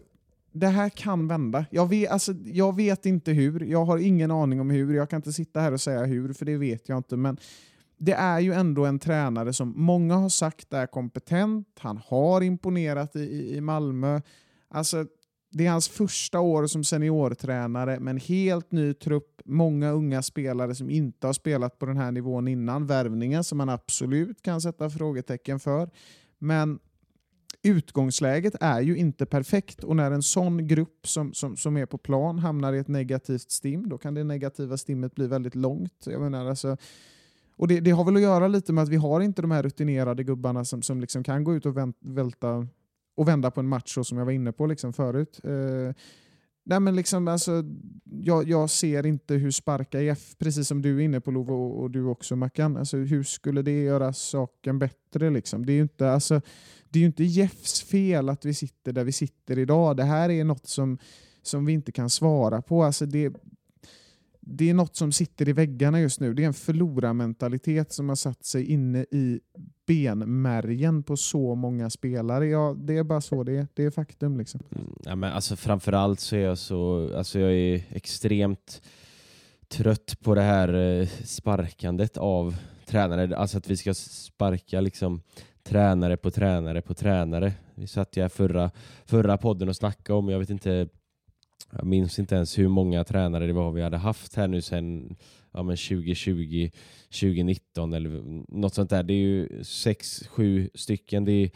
[0.52, 1.66] det här kan vända.
[1.70, 5.16] Jag vet, alltså, jag vet inte hur, jag har ingen aning om hur, jag kan
[5.16, 7.16] inte sitta här och säga hur, för det vet jag inte.
[7.16, 7.36] Men
[7.96, 13.16] det är ju ändå en tränare som många har sagt är kompetent, han har imponerat
[13.16, 14.20] i, i Malmö.
[14.68, 15.06] Alltså,
[15.52, 20.74] det är hans första år som seniortränare med en helt ny trupp, många unga spelare
[20.74, 22.86] som inte har spelat på den här nivån innan.
[22.86, 25.90] Värvningen som man absolut kan sätta frågetecken för.
[26.38, 26.78] Men
[27.62, 31.98] utgångsläget är ju inte perfekt och när en sån grupp som, som, som är på
[31.98, 36.06] plan hamnar i ett negativt stim, då kan det negativa stimmet bli väldigt långt.
[36.06, 36.76] Jag menar, alltså,
[37.56, 39.62] och det, det har väl att göra lite med att vi har inte de här
[39.62, 42.68] rutinerade gubbarna som, som liksom kan gå ut och välta
[43.14, 45.40] och vända på en match så som jag var inne på liksom förut.
[45.44, 45.94] Eh,
[46.64, 47.64] nej men liksom, alltså,
[48.04, 51.82] jag, jag, ser inte hur sparka IF, precis som du är inne på Love och,
[51.82, 55.30] och, du också Mackan, alltså, hur skulle det göra saken bättre?
[55.30, 55.66] Liksom?
[55.66, 56.40] Det är ju inte, alltså,
[56.88, 59.96] det är ju inte Jeffs fel att vi sitter där vi sitter idag.
[59.96, 60.98] Det här är något som,
[61.42, 62.84] som vi inte kan svara på.
[62.84, 63.32] Alltså, det,
[64.46, 66.34] det är något som sitter i väggarna just nu.
[66.34, 69.40] Det är en förlorarmentalitet som har satt sig inne i
[69.86, 72.46] benmärgen på så många spelare.
[72.46, 73.66] Ja, det är bara så det är.
[73.74, 74.38] Det är faktum.
[74.38, 74.60] Liksom.
[74.76, 78.82] Mm, ja, men alltså, framförallt så är jag så, alltså jag är extremt
[79.68, 83.36] trött på det här eh, sparkandet av tränare.
[83.36, 85.20] Alltså att vi ska sparka liksom
[85.62, 87.52] tränare på tränare på tränare.
[87.74, 88.70] Vi satt ju här förra,
[89.04, 90.88] förra podden och snackade om, jag vet inte
[91.72, 95.16] jag minns inte ens hur många tränare det var vi hade haft här nu sedan
[95.52, 96.70] ja, 2020,
[97.20, 99.02] 2019 eller något sånt där.
[99.02, 101.24] Det är ju sex, sju stycken.
[101.24, 101.50] Det är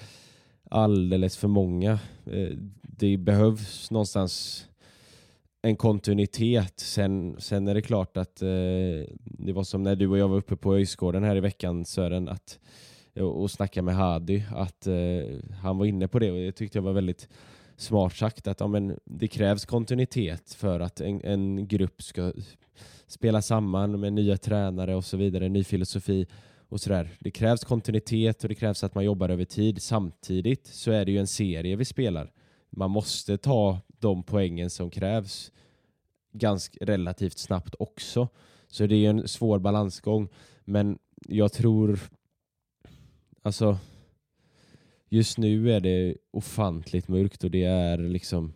[0.71, 1.93] alldeles för många.
[2.27, 2.51] Eh,
[2.83, 4.67] det behövs någonstans
[5.63, 6.81] en kontinuitet.
[6.81, 8.49] Sen, sen är det klart att eh,
[9.19, 12.29] det var som när du och jag var uppe på Öjsgården här i veckan Sören
[12.29, 12.59] att,
[13.15, 16.79] och, och snackade med Hadi att eh, han var inne på det och det tyckte
[16.79, 17.29] jag var väldigt
[17.77, 22.33] smart sagt att ja, men det krävs kontinuitet för att en, en grupp ska
[23.07, 26.27] spela samman med nya tränare och så vidare, ny filosofi
[26.69, 27.11] och sådär.
[27.19, 29.83] Det krävs kontinuitet och det krävs att man jobbar över tid.
[29.83, 32.33] Samtidigt så är det ju en serie vi spelar.
[32.71, 35.53] Man måste ta de poängen som krävs
[36.33, 38.29] ganska relativt snabbt också.
[38.69, 40.29] Så det är en svår balansgång.
[40.65, 41.99] Men jag tror,
[43.43, 43.79] alltså
[45.09, 48.53] just nu är det ofantligt mörkt och det är liksom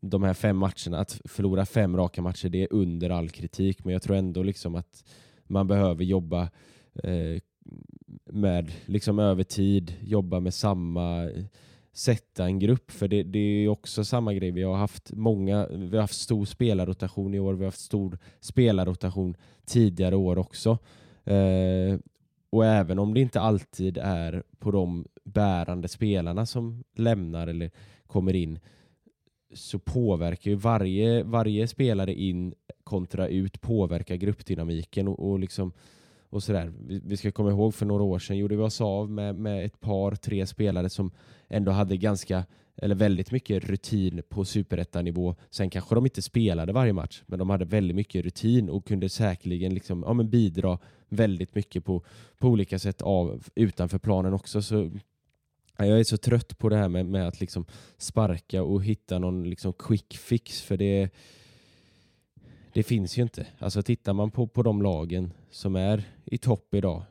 [0.00, 3.84] de här fem matcherna, att förlora fem raka matcher, det är under all kritik.
[3.84, 5.04] Men jag tror ändå liksom att
[5.46, 6.42] man behöver jobba
[7.02, 7.42] eh,
[8.24, 11.30] med liksom över tid, jobba med samma,
[11.92, 12.90] sätta en grupp.
[12.90, 16.44] För det, det är också samma grej, vi har haft många, vi har haft stor
[16.44, 20.78] spelarrotation i år, vi har haft stor spelarrotation tidigare år också.
[21.24, 21.98] Eh,
[22.50, 27.70] och även om det inte alltid är på de bärande spelarna som lämnar eller
[28.06, 28.58] kommer in
[29.54, 35.72] så påverkar ju varje, varje spelare in kontra ut påverkar gruppdynamiken och, och liksom
[36.30, 36.72] och sådär.
[36.86, 39.64] Vi, vi, ska komma ihåg för några år sedan gjorde vi oss av med, med
[39.64, 41.10] ett par, tre spelare som
[41.48, 42.44] ändå hade ganska
[42.82, 45.34] eller väldigt mycket rutin på superettanivå.
[45.50, 49.08] Sen kanske de inte spelade varje match, men de hade väldigt mycket rutin och kunde
[49.08, 52.04] säkerligen liksom, ja, men bidra väldigt mycket på,
[52.38, 54.62] på olika sätt av, utanför planen också.
[54.62, 54.90] Så
[55.86, 57.66] jag är så trött på det här med, med att liksom
[57.98, 61.10] sparka och hitta någon liksom quick fix, för det,
[62.72, 63.46] det finns ju inte.
[63.58, 67.02] Alltså tittar man på, på de lagen som är i topp idag,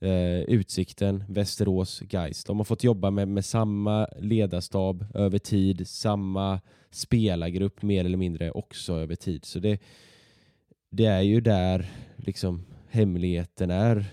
[0.00, 2.46] eh, Utsikten, Västerås, Geist.
[2.46, 8.50] De har fått jobba med, med samma ledarstab över tid, samma spelargrupp mer eller mindre
[8.50, 9.44] också över tid.
[9.44, 9.80] Så det,
[10.90, 14.04] det är ju där liksom hemligheten är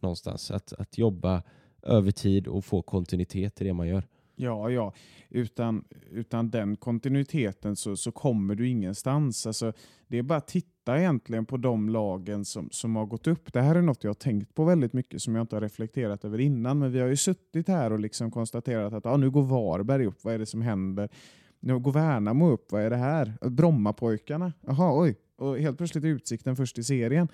[0.00, 0.50] någonstans.
[0.50, 1.42] Att, att jobba
[1.82, 4.04] över tid och få kontinuitet i det man gör.
[4.40, 4.92] Ja, ja.
[5.28, 9.46] Utan, utan den kontinuiteten så, så kommer du ingenstans.
[9.46, 9.72] Alltså,
[10.08, 13.52] det är bara att titta egentligen på de lagen som, som har gått upp.
[13.52, 16.24] Det här är något jag har tänkt på väldigt mycket som jag inte har reflekterat
[16.24, 16.78] över innan.
[16.78, 20.24] Men vi har ju suttit här och liksom konstaterat att ah, nu går Varberg upp.
[20.24, 21.08] Vad är det som händer?
[21.60, 22.72] Nu går Värnamo upp.
[22.72, 23.32] Vad är det här?
[23.50, 24.52] Brommapojkarna?
[24.66, 25.16] Jaha, oj.
[25.36, 27.28] Och helt plötsligt är Utsikten först i serien.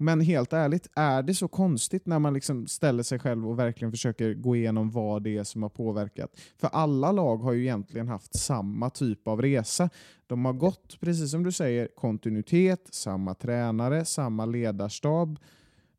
[0.00, 3.92] Men helt ärligt, är det så konstigt när man liksom ställer sig själv och verkligen
[3.92, 6.40] försöker gå igenom vad det är som har påverkat?
[6.60, 9.90] För alla lag har ju egentligen haft samma typ av resa.
[10.26, 15.38] De har gått, precis som du säger, kontinuitet, samma tränare, samma ledarstab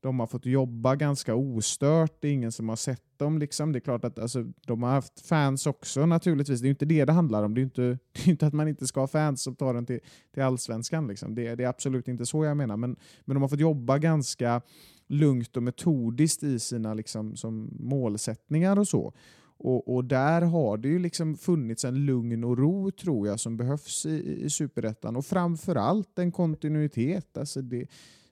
[0.02, 3.38] de har fått jobba ganska ostört, det är ingen som har sett dem.
[3.38, 3.72] Liksom.
[3.72, 7.06] Det är klart att alltså, de har haft fans också naturligtvis, det är inte det
[7.06, 7.54] det handlar om.
[7.54, 7.82] Det är inte,
[8.12, 10.00] det är inte att man inte ska ha fans som tar den till,
[10.34, 11.08] till allsvenskan.
[11.08, 11.36] Liksom.
[11.36, 14.62] Det, det är absolut inte så jag menar, men, men de har fått jobba ganska
[15.08, 19.14] lugnt och metodiskt i sina liksom, som målsättningar och så.
[19.62, 23.58] Och, och, där har det ju liksom funnits en lugn och ro tror jag som
[23.58, 27.38] behövs i, i superettan och framförallt en kontinuitet.
[27.38, 27.88] Alltså det,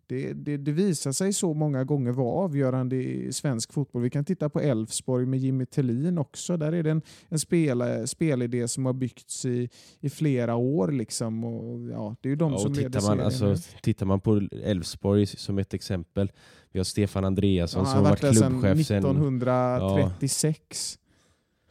[0.08, 4.02] det, det, det, visar sig så många gånger vara avgörande i svensk fotboll.
[4.02, 6.58] Vi kan titta på Elfsborg med Jimmy Tillin också.
[6.58, 10.92] Där är det en, en spel, spelidé som har byggts i, i flera år.
[10.92, 11.44] Liksom.
[11.44, 15.26] Och, ja, det är ju de ja, som leder man, alltså, Tittar man på Elfsborg
[15.26, 16.32] som ett exempel.
[16.72, 21.00] Vi har Stefan Andreasson ja, som har varit klubbchef sedan 1936.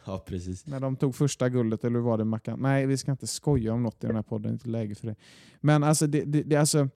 [0.07, 0.67] Ja, precis.
[0.67, 2.59] När de tog första guldet, eller hur var det Mackan?
[2.63, 4.95] Nej, vi ska inte skoja om något i den här podden, det är inte läge
[4.95, 5.17] för det.
[5.61, 6.89] Men alltså, det, det, det, alltså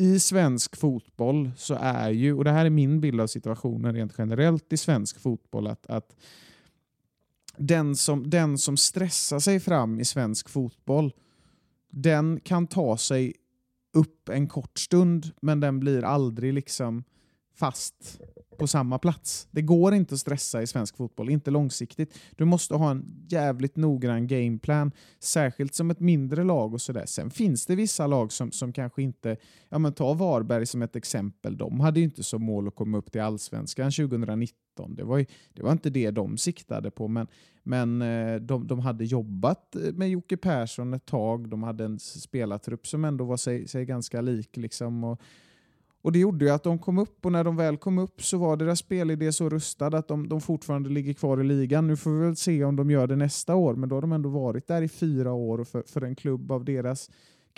[0.00, 4.14] i svensk fotboll så är ju, och det här är min bild av situationen rent
[4.18, 6.16] generellt i svensk fotboll, att, att
[7.56, 11.12] den, som, den som stressar sig fram i svensk fotboll,
[11.90, 13.34] den kan ta sig
[13.92, 17.04] upp en kort stund, men den blir aldrig liksom
[17.54, 18.20] fast
[18.60, 19.48] på samma plats.
[19.50, 22.18] Det går inte att stressa i svensk fotboll, inte långsiktigt.
[22.36, 27.06] Du måste ha en jävligt noggrann gameplan, särskilt som ett mindre lag och sådär.
[27.06, 29.36] Sen finns det vissa lag som, som kanske inte,
[29.68, 32.98] ja men ta Varberg som ett exempel, de hade ju inte som mål att komma
[32.98, 34.94] upp till allsvenskan 2019.
[34.94, 37.26] Det var, ju, det var inte det de siktade på, men,
[37.62, 41.98] men eh, de, de hade jobbat eh, med Jocke Persson ett tag, de hade en
[41.98, 44.56] spelartrupp som ändå var sig, sig ganska lik.
[44.56, 45.20] Liksom, och,
[46.02, 48.38] och Det gjorde ju att de kom upp och när de väl kom upp så
[48.38, 51.86] var deras spelidé så rustad att de, de fortfarande ligger kvar i ligan.
[51.86, 54.12] Nu får vi väl se om de gör det nästa år, men då har de
[54.12, 57.10] ändå varit där i fyra år och för, för en klubb av deras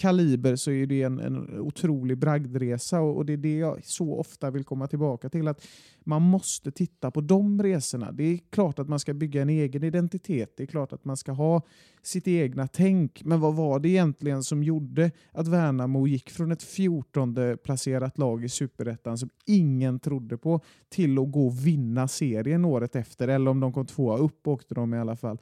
[0.03, 4.19] kaliber så är det en, en otrolig bragdresa och, och det är det jag så
[4.19, 5.49] ofta vill komma tillbaka till.
[5.49, 5.67] att
[6.05, 8.13] Man måste titta på de resorna.
[8.13, 10.57] Det är klart att man ska bygga en egen identitet.
[10.57, 11.63] Det är klart att man ska ha
[12.03, 13.25] sitt egna tänk.
[13.25, 18.45] Men vad var det egentligen som gjorde att Värnamo gick från ett 14 placerat lag
[18.45, 23.29] i Superettan som ingen trodde på till att gå och vinna serien året efter?
[23.29, 25.39] Eller om de kom tvåa upp åkte de i alla fall.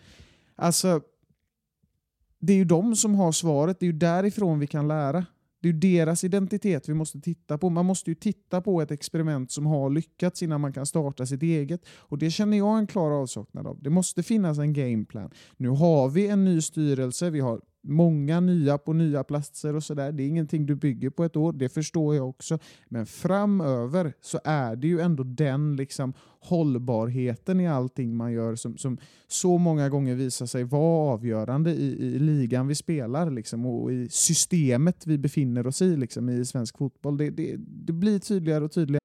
[0.56, 1.00] Alltså,
[2.40, 5.26] det är ju de som har svaret, det är ju därifrån vi kan lära.
[5.62, 7.70] Det är ju deras identitet vi måste titta på.
[7.70, 11.42] Man måste ju titta på ett experiment som har lyckats innan man kan starta sitt
[11.42, 11.80] eget.
[11.88, 13.82] Och Det känner jag en klar avsaknad av.
[13.82, 15.30] Det måste finnas en gameplan.
[15.56, 20.12] Nu har vi en ny styrelse, vi har många nya på nya platser och sådär.
[20.12, 22.58] Det är ingenting du bygger på ett år, det förstår jag också.
[22.88, 28.78] Men framöver så är det ju ändå den liksom hållbarheten i allting man gör som,
[28.78, 33.92] som så många gånger visar sig vara avgörande i, i ligan vi spelar liksom, och
[33.92, 37.16] i systemet vi befinner oss i liksom, i svensk fotboll.
[37.16, 39.00] Det, det, det blir tydligare och tydligare.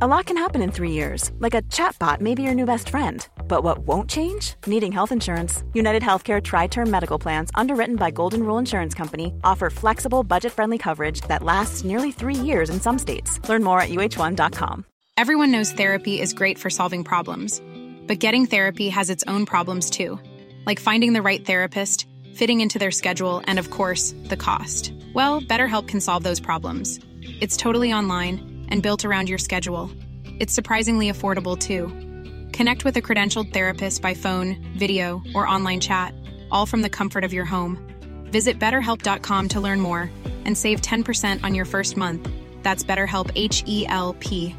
[0.00, 3.26] A lot can happen in three years, like a chatbot maybe your new best friend.
[3.48, 4.54] But what won't change?
[4.66, 5.62] Needing health insurance.
[5.72, 10.52] United Healthcare Tri Term Medical Plans, underwritten by Golden Rule Insurance Company, offer flexible, budget
[10.52, 13.40] friendly coverage that lasts nearly three years in some states.
[13.48, 14.84] Learn more at uh1.com.
[15.16, 17.62] Everyone knows therapy is great for solving problems,
[18.06, 20.18] but getting therapy has its own problems too,
[20.66, 24.92] like finding the right therapist, fitting into their schedule, and of course, the cost.
[25.14, 26.98] Well, BetterHelp can solve those problems.
[27.40, 29.90] It's totally online and built around your schedule.
[30.40, 31.92] It's surprisingly affordable too.
[32.54, 36.14] Connect with a credentialed therapist by phone, video, or online chat,
[36.52, 37.76] all from the comfort of your home.
[38.30, 40.08] Visit betterhelp.com to learn more
[40.44, 42.28] and save 10% on your first month.
[42.62, 44.54] That's BetterHelp H E L P.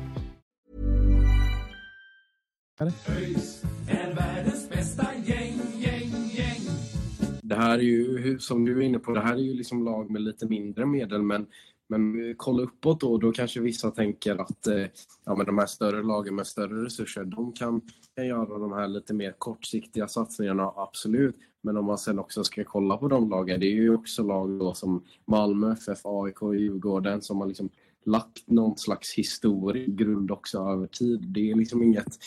[7.42, 10.10] Det här är ju, som du är inne på, det här är ju liksom lag
[10.10, 11.48] med lite mindre medel men
[11.88, 14.86] Men kolla uppåt då, då kanske vissa tänker att eh,
[15.26, 17.82] ja, men de här större lagen med större resurser, de kan,
[18.16, 21.36] kan göra de här lite mer kortsiktiga satsningarna, absolut.
[21.62, 24.60] Men om man sen också ska kolla på de lagen, det är ju också lag
[24.60, 27.70] då som Malmö, FF, AIK och Djurgården som har liksom
[28.06, 31.22] lagt någon slags historisk grund också över tid.
[31.22, 32.18] Det är liksom inget,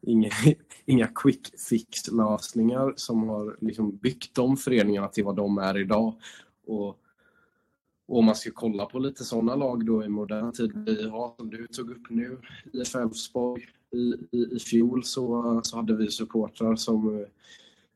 [0.00, 0.30] inga,
[0.84, 6.14] inga quick fix-lösningar som har liksom byggt de föreningarna till vad de är idag.
[6.66, 6.98] Och
[8.06, 11.34] och om man ska kolla på lite sådana lag då i modern tid, vi har
[11.36, 12.38] som du tog upp nu,
[12.72, 13.62] IF Elfsborg.
[13.92, 17.26] I, i, I fjol så, så hade vi supportrar som,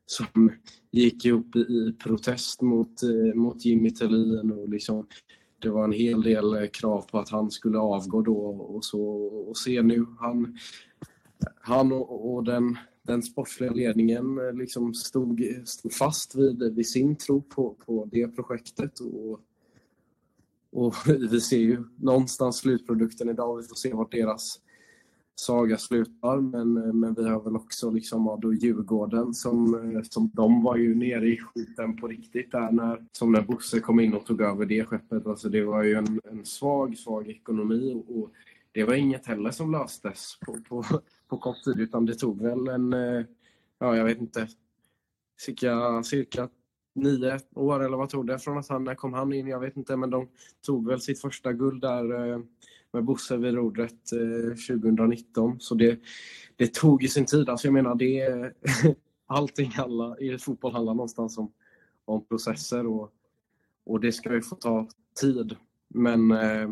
[0.05, 0.51] som
[0.91, 5.07] gick ihop i, i protest mot, eh, mot Jimmy Tillin och liksom
[5.61, 9.01] det var en hel del krav på att han skulle avgå då och så
[9.49, 10.57] och se nu han,
[11.61, 17.15] han och, och den, den sportsliga ledningen eh, liksom stod, stod fast vid, vid sin
[17.15, 19.39] tro på, på det projektet och
[20.71, 20.95] och
[21.31, 23.57] vi ser ju någonstans slutprodukten idag.
[23.57, 24.59] Vi får se vart deras
[25.39, 26.41] saga slutar.
[26.41, 30.77] Men, eh, men vi har väl också liksom då Djurgården som, eh, som de var
[30.77, 34.41] ju nere i skiten på riktigt där när, som när Bosse kom in och tog
[34.41, 35.27] över det skeppet.
[35.27, 38.31] Alltså det var ju en, en svag, svag ekonomi och
[38.71, 40.83] det var inget heller som löstes på, på,
[41.27, 43.25] på kort tid utan det tog väl en, eh,
[43.79, 44.47] ja jag vet inte,
[45.39, 46.49] cirka, cirka
[46.95, 49.47] nio år eller vad tog det från att han, när kom han in?
[49.47, 50.27] Jag vet inte, men de
[50.65, 52.39] tog väl sitt första guld där eh,
[52.91, 55.59] med Bosse vid rodret eh, 2019.
[55.59, 55.99] Så det,
[56.55, 57.49] det tog ju sin tid.
[57.49, 58.53] Alltså jag menar, det
[59.27, 61.51] allting handlar, i fotboll handlar någonstans om,
[62.05, 63.11] om processer och,
[63.85, 64.87] och det ska ju få ta
[65.21, 65.55] tid.
[65.87, 66.71] Men, eh,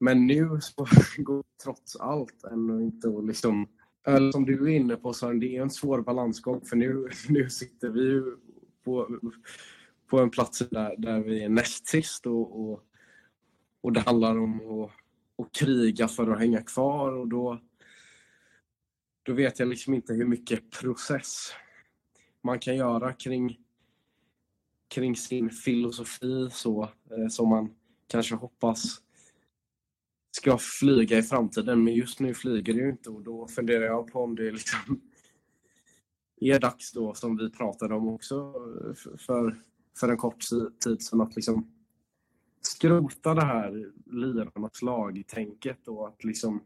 [0.00, 0.86] men nu så
[1.18, 3.68] går trots allt ändå inte att liksom
[4.06, 7.50] eller som du är inne på Sören, det är en svår balansgång för nu, nu
[7.50, 8.36] sitter vi ju
[8.84, 9.20] på,
[10.06, 12.84] på en plats där, där vi är näst sist och, och,
[13.80, 14.90] och det handlar om att,
[15.36, 17.60] och kriga för att hänga kvar och då,
[19.22, 21.52] då vet jag liksom inte hur mycket process
[22.42, 23.58] man kan göra kring,
[24.88, 27.74] kring sin filosofi så, eh, som man
[28.06, 29.02] kanske hoppas
[30.30, 31.84] ska flyga i framtiden.
[31.84, 35.00] Men just nu flyger det ju inte och då funderar jag på om det liksom
[36.40, 38.52] är dags då, som vi pratade om också
[39.26, 39.60] för,
[40.00, 40.40] för en kort
[40.84, 41.70] tid sedan, att liksom
[42.60, 46.60] skrota det här lirarnas lag-tänket och att liksom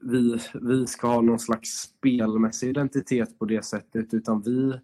[0.00, 4.80] vi, vi ska ha någon slags spelmässig identitet på det sättet, utan vi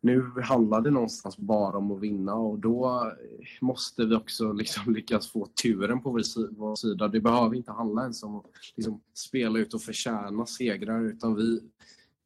[0.00, 4.94] nu handlar det någonstans bara om att vinna och då eh, måste vi också liksom
[4.94, 7.08] lyckas få turen på vår sida.
[7.08, 8.46] Det behöver inte handla ens om att
[8.76, 11.60] liksom spela ut och förtjäna segrar utan vi,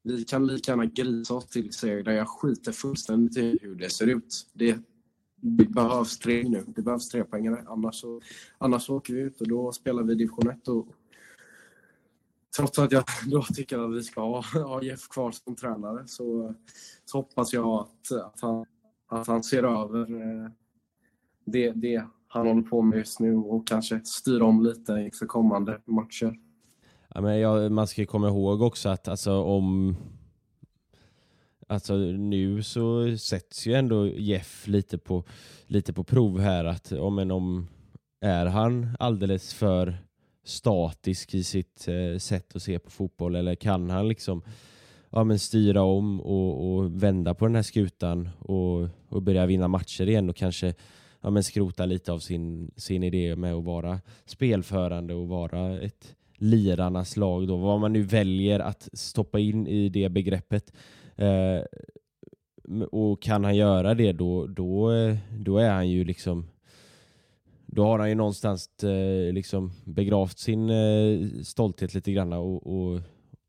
[0.03, 2.13] vi kan lika gärna grisa oss till segrar.
[2.13, 4.47] Jag skiter fullständigt i hur det ser ut.
[4.53, 4.79] Det,
[5.37, 6.65] det behövs tre nu.
[6.67, 7.65] Det behövs tre poängare.
[7.67, 8.21] Annars, så,
[8.59, 10.89] annars så åker vi ut och då spelar vi division 1 och
[12.57, 16.55] trots att jag då tycker att vi ska ha, Jeff kvar som tränare så,
[17.05, 18.67] så hoppas jag att, att, han,
[19.09, 20.51] att han ser över eh,
[21.45, 25.81] det, det han håller på med just nu och kanske styr om lite inför kommande
[25.85, 26.39] matcher.
[27.15, 29.97] Ja, men jag, man ska komma ihåg också att alltså, om
[31.73, 35.25] Alltså nu så sätts ju ändå Jeff lite på,
[35.67, 37.69] lite på prov här att om, en, om
[38.21, 39.99] är han alldeles för
[40.45, 44.43] statisk i sitt eh, sätt att se på fotboll eller kan han liksom
[45.11, 49.69] ja, men styra om och, och vända på den här skutan och, och börja vinna
[49.69, 50.75] matcher igen och kanske
[51.21, 56.17] ja, men skrota lite av sin, sin idé med att vara spelförande och vara ett
[56.37, 60.73] lirarnas lag då, vad man nu väljer att stoppa in i det begreppet.
[61.17, 61.61] Eh,
[62.91, 66.47] och kan han göra det då, då, eh, då är han ju liksom
[67.75, 73.01] då har han ju någonstans eh, liksom begravt sin eh, stolthet lite grann och, och,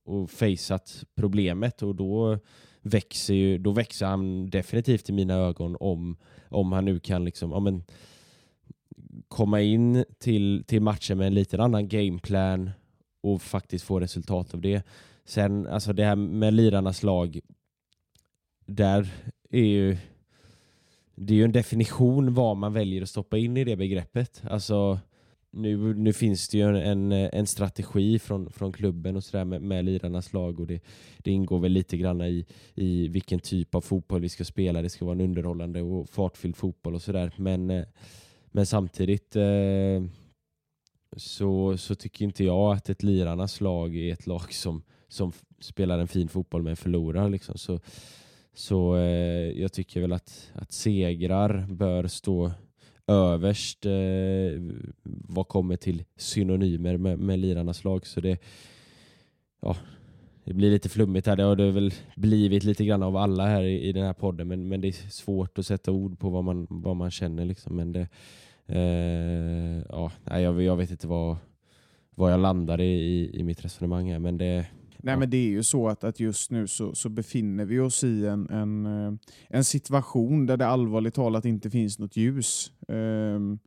[0.05, 2.39] och faceat problemet och då
[2.81, 6.17] växer, ju, då växer han definitivt i mina ögon om,
[6.49, 7.83] om han nu kan liksom, ja, men,
[9.27, 12.71] komma in till, till matchen med en liten annan gameplan
[13.21, 14.83] och faktiskt få resultat av det.
[15.25, 17.39] Sen, alltså det här med lirarnas lag,
[18.65, 19.11] där
[19.49, 19.97] är ju
[21.15, 24.41] det är ju en definition vad man väljer att stoppa in i det begreppet.
[24.49, 24.99] Alltså,
[25.51, 29.85] nu, nu finns det ju en, en strategi från, från klubben och sådär med, med
[29.85, 30.83] lirarnas lag och det,
[31.17, 32.45] det ingår väl lite grann i,
[32.75, 34.81] i vilken typ av fotboll vi ska spela.
[34.81, 37.33] Det ska vara en underhållande och fartfylld fotboll och sådär.
[37.37, 37.85] Men, eh,
[38.51, 40.03] men samtidigt eh,
[41.17, 45.99] så, så tycker inte jag att ett lirarnas lag är ett lag som, som spelar
[45.99, 47.29] en fin fotboll men förlorar.
[47.29, 47.57] Liksom.
[47.57, 47.79] Så,
[48.53, 52.51] så eh, jag tycker väl att, att segrar bör stå
[53.07, 54.61] överst eh,
[55.03, 58.07] vad kommer till synonymer med, med lirarnas lag.
[58.07, 58.37] Så det,
[59.61, 59.77] ja,
[60.43, 61.35] det blir lite flummigt här.
[61.35, 64.47] Det har det väl blivit lite grann av alla här i, i den här podden.
[64.47, 67.45] Men, men det är svårt att sätta ord på vad man, vad man känner.
[67.45, 67.75] Liksom.
[67.75, 68.07] Men det,
[68.65, 71.37] eh, ja, jag, jag vet inte vad,
[72.15, 74.19] vad jag landar i, i, i mitt resonemang här.
[74.19, 74.67] Men det,
[75.05, 78.03] Nej, men det är ju så att, att just nu så, så befinner vi oss
[78.03, 79.13] i en, en, eh,
[79.49, 82.71] en situation där det allvarligt talat inte finns något ljus.
[82.87, 83.59] Um,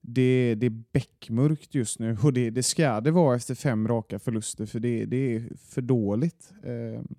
[0.00, 4.18] det, det är beckmörkt just nu och det, det ska det vara efter fem raka
[4.18, 6.52] förluster för det, det är för dåligt.
[6.64, 7.14] Um,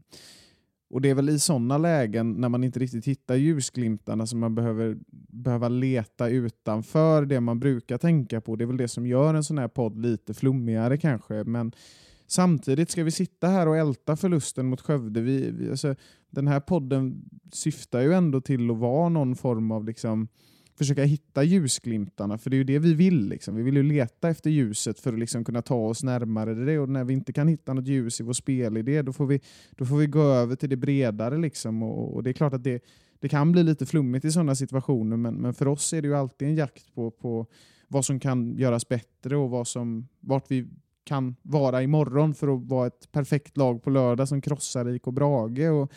[0.89, 4.55] och Det är väl i sådana lägen när man inte riktigt hittar ljusglimtarna som man
[4.55, 4.97] behöver
[5.31, 8.55] behöva leta utanför det man brukar tänka på.
[8.55, 11.43] Det är väl det som gör en sån här podd lite flummigare kanske.
[11.43, 11.71] Men
[12.31, 15.21] Samtidigt ska vi sitta här och älta förlusten mot Skövde.
[15.21, 15.95] Vi, vi, alltså,
[16.29, 20.27] den här podden syftar ju ändå till att vara någon form av liksom,
[20.77, 23.27] försöka hitta ljusglimtarna, för det är ju det vi vill.
[23.27, 23.55] Liksom.
[23.55, 26.89] Vi vill ju leta efter ljuset för att liksom kunna ta oss närmare det och
[26.89, 29.97] när vi inte kan hitta något ljus i vår spelidé då får vi, då får
[29.97, 31.37] vi gå över till det bredare.
[31.37, 31.83] Liksom.
[31.83, 32.83] Och, och det är klart att det,
[33.19, 36.15] det kan bli lite flummigt i sådana situationer men, men för oss är det ju
[36.15, 37.45] alltid en jakt på, på
[37.87, 40.67] vad som kan göras bättre och vad som, vart vi
[41.03, 45.71] kan vara imorgon för att vara ett perfekt lag på lördag som krossar IK Brage.
[45.71, 45.91] Och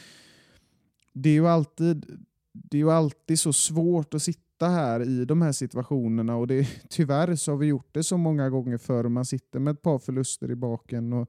[1.13, 2.07] det, är ju alltid,
[2.53, 6.69] det är ju alltid så svårt att sitta här i de här situationerna och det,
[6.89, 9.09] tyvärr så har vi gjort det så många gånger förr.
[9.09, 11.29] Man sitter med ett par förluster i baken och,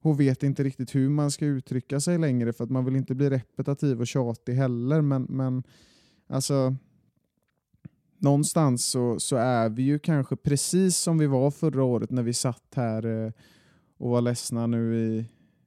[0.00, 3.14] och vet inte riktigt hur man ska uttrycka sig längre för att man vill inte
[3.14, 5.00] bli repetitiv och tjatig heller.
[5.00, 5.62] Men, men
[6.28, 6.76] alltså
[8.24, 12.34] någonstans så, så är vi ju kanske precis som vi var förra året när vi
[12.34, 13.32] satt här eh,
[13.98, 15.24] och var ledsna nu i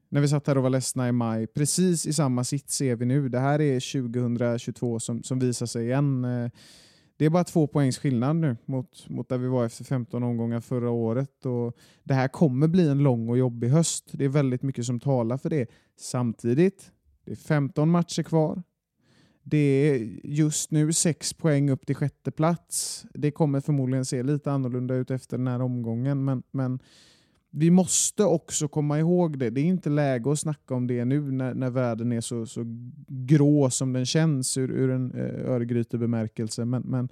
[0.10, 1.48] när vi satt här och var ledsna i maj.
[1.48, 3.30] Precis i samma sitt ser vi nu.
[3.30, 6.26] Det här är 2022 som, som visar sig igen.
[6.26, 6.52] Eh,
[7.18, 10.60] det är bara två poängs skillnad nu mot, mot där vi var efter 15 omgångar
[10.60, 11.46] förra året.
[11.46, 14.10] Och det här kommer bli en lång och jobbig höst.
[14.12, 15.70] Det är väldigt mycket som talar för det.
[16.00, 16.92] Samtidigt,
[17.26, 18.64] det är 15 matcher kvar.
[19.50, 23.06] Det är just nu sex poäng upp till sjätte plats.
[23.14, 26.80] Det kommer förmodligen se lite annorlunda ut efter den här omgången, men, men
[27.50, 29.50] vi måste också komma ihåg det.
[29.50, 32.64] Det är inte läge att snacka om det nu när, när världen är så, så
[33.08, 36.66] grå som den känns ur, ur en eh, Örgryte-bemärkelse.
[36.66, 37.10] Men, men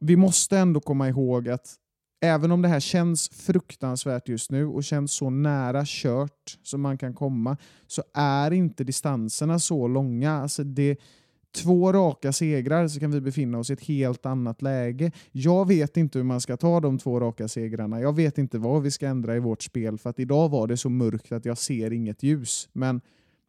[0.00, 1.74] vi måste ändå komma ihåg att
[2.20, 6.98] även om det här känns fruktansvärt just nu och känns så nära kört som man
[6.98, 7.56] kan komma
[7.86, 10.32] så är inte distanserna så långa.
[10.32, 10.96] Alltså det,
[11.54, 15.12] två raka segrar så kan vi befinna oss i ett helt annat läge.
[15.32, 18.00] Jag vet inte hur man ska ta de två raka segrarna.
[18.00, 20.76] Jag vet inte vad vi ska ändra i vårt spel för att idag var det
[20.76, 22.68] så mörkt att jag ser inget ljus.
[22.72, 23.00] Men,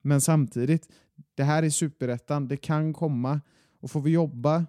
[0.02, 0.90] men samtidigt,
[1.36, 2.48] det här är superettan.
[2.48, 3.42] Det kan komma
[3.82, 4.66] och får vi jobba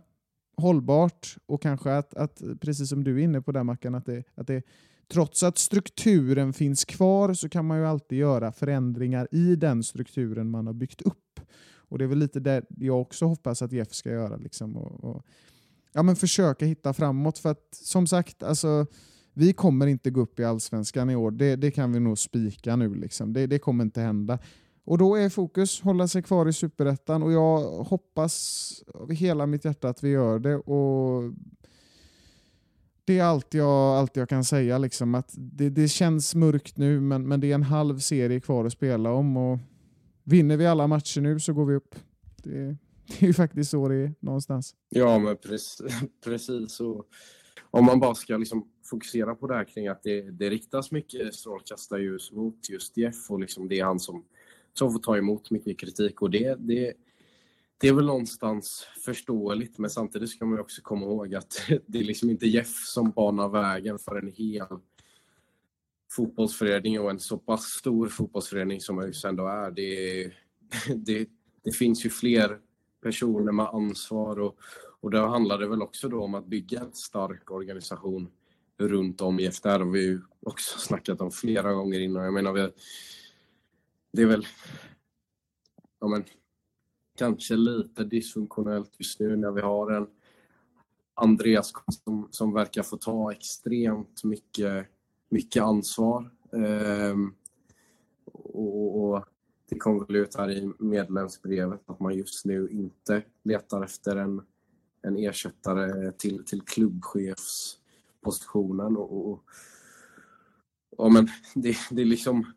[0.57, 4.25] hållbart och kanske att, att precis som du är inne på där Mackan, att det,
[4.35, 4.63] att det
[5.13, 10.51] trots att strukturen finns kvar så kan man ju alltid göra förändringar i den strukturen
[10.51, 11.41] man har byggt upp.
[11.89, 14.37] Och det är väl lite det jag också hoppas att Jeff ska göra.
[14.37, 15.23] Liksom, och, och,
[15.93, 17.39] ja, men försöka hitta framåt.
[17.39, 18.87] För att som sagt, alltså,
[19.33, 21.31] vi kommer inte gå upp i allsvenskan i år.
[21.31, 22.95] Det, det kan vi nog spika nu.
[22.95, 23.33] Liksom.
[23.33, 24.39] Det, det kommer inte hända.
[24.85, 29.65] Och då är fokus hålla sig kvar i superettan och jag hoppas av hela mitt
[29.65, 30.57] hjärta att vi gör det.
[30.57, 31.33] Och
[33.05, 34.79] det är allt jag, allt jag kan säga.
[34.79, 38.65] Liksom, att det, det känns mörkt nu men, men det är en halv serie kvar
[38.65, 39.37] att spela om.
[39.37, 39.59] Och
[40.29, 41.95] vinner vi alla matcher nu så går vi upp.
[42.43, 42.51] Det,
[43.07, 44.75] det är ju faktiskt så det är någonstans.
[44.89, 45.81] Ja, men precis.
[46.25, 47.07] precis och
[47.71, 51.35] om man bara ska liksom fokusera på det här kring att det, det riktas mycket
[51.35, 54.25] strålkastarljus mot just Jeff och liksom det är han som,
[54.75, 56.93] som får ta emot mycket kritik och det, det,
[57.79, 62.05] det är väl någonstans förståeligt men samtidigt ska man också komma ihåg att det är
[62.05, 64.67] liksom inte Jeff som banar vägen för en hel
[66.19, 69.71] fotbollsförening och en så pass stor fotbollsförening som ÖIS ändå är.
[69.71, 70.25] Det,
[70.97, 71.29] det,
[71.65, 72.59] det finns ju fler
[73.03, 74.59] personer med ansvar och,
[75.01, 78.31] och då handlar det väl också då om att bygga en stark organisation
[78.79, 79.69] runt om i FDR.
[79.69, 82.25] har vi ju också snackat om flera gånger innan.
[82.25, 82.71] Jag menar, vi,
[84.13, 84.47] det är väl
[86.01, 86.25] ja men,
[87.19, 90.07] kanske lite dysfunktionellt just nu när vi har en
[91.15, 91.73] Andreas
[92.05, 94.87] som, som verkar få ta extremt mycket
[95.29, 96.31] mycket ansvar.
[96.53, 97.35] Ehm,
[98.25, 99.25] och, och,
[99.69, 104.43] det kom väl ut här i medlemsbrevet att man just nu inte letar efter en,
[105.03, 108.97] en ersättare till, till klubbchefspositionen.
[108.97, 109.45] Och, och,
[110.97, 112.53] och men det, det är liksom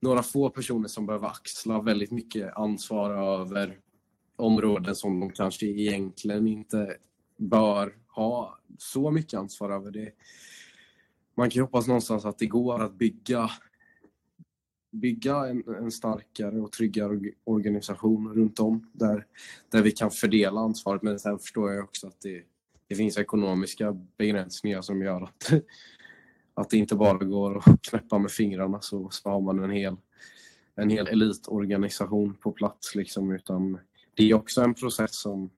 [0.00, 3.78] några få personer som behöver axla väldigt mycket ansvar över
[4.36, 6.96] områden som de kanske egentligen inte
[7.36, 9.90] bör ha så mycket ansvar över.
[9.90, 10.12] Det,
[11.42, 13.50] man kan ju hoppas någonstans att det går att bygga,
[14.90, 19.26] bygga en, en starkare och tryggare organisation runt om där,
[19.68, 21.02] där vi kan fördela ansvaret.
[21.02, 22.42] Men sen förstår jag också att det,
[22.88, 25.52] det finns ekonomiska begränsningar som gör att,
[26.54, 29.96] att det inte bara går att knäppa med fingrarna så, så har man en hel,
[30.74, 32.94] en hel elitorganisation på plats.
[32.94, 33.78] Liksom, utan
[34.14, 35.50] det är också en process som,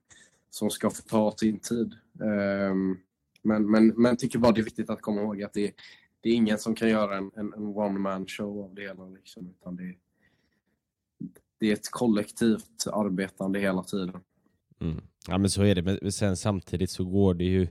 [0.51, 1.95] som ska få ta sin tid.
[2.21, 2.99] Um,
[3.45, 5.75] men, men, men tycker bara det är viktigt att komma ihåg att det,
[6.21, 9.07] det är ingen som kan göra en, en, en one man show av det hela.
[9.07, 9.95] Liksom, utan det,
[11.61, 14.21] det är ett kollektivt arbetande hela tiden.
[14.81, 15.01] Mm.
[15.29, 17.69] Ja men så är det, men sen samtidigt så går det ju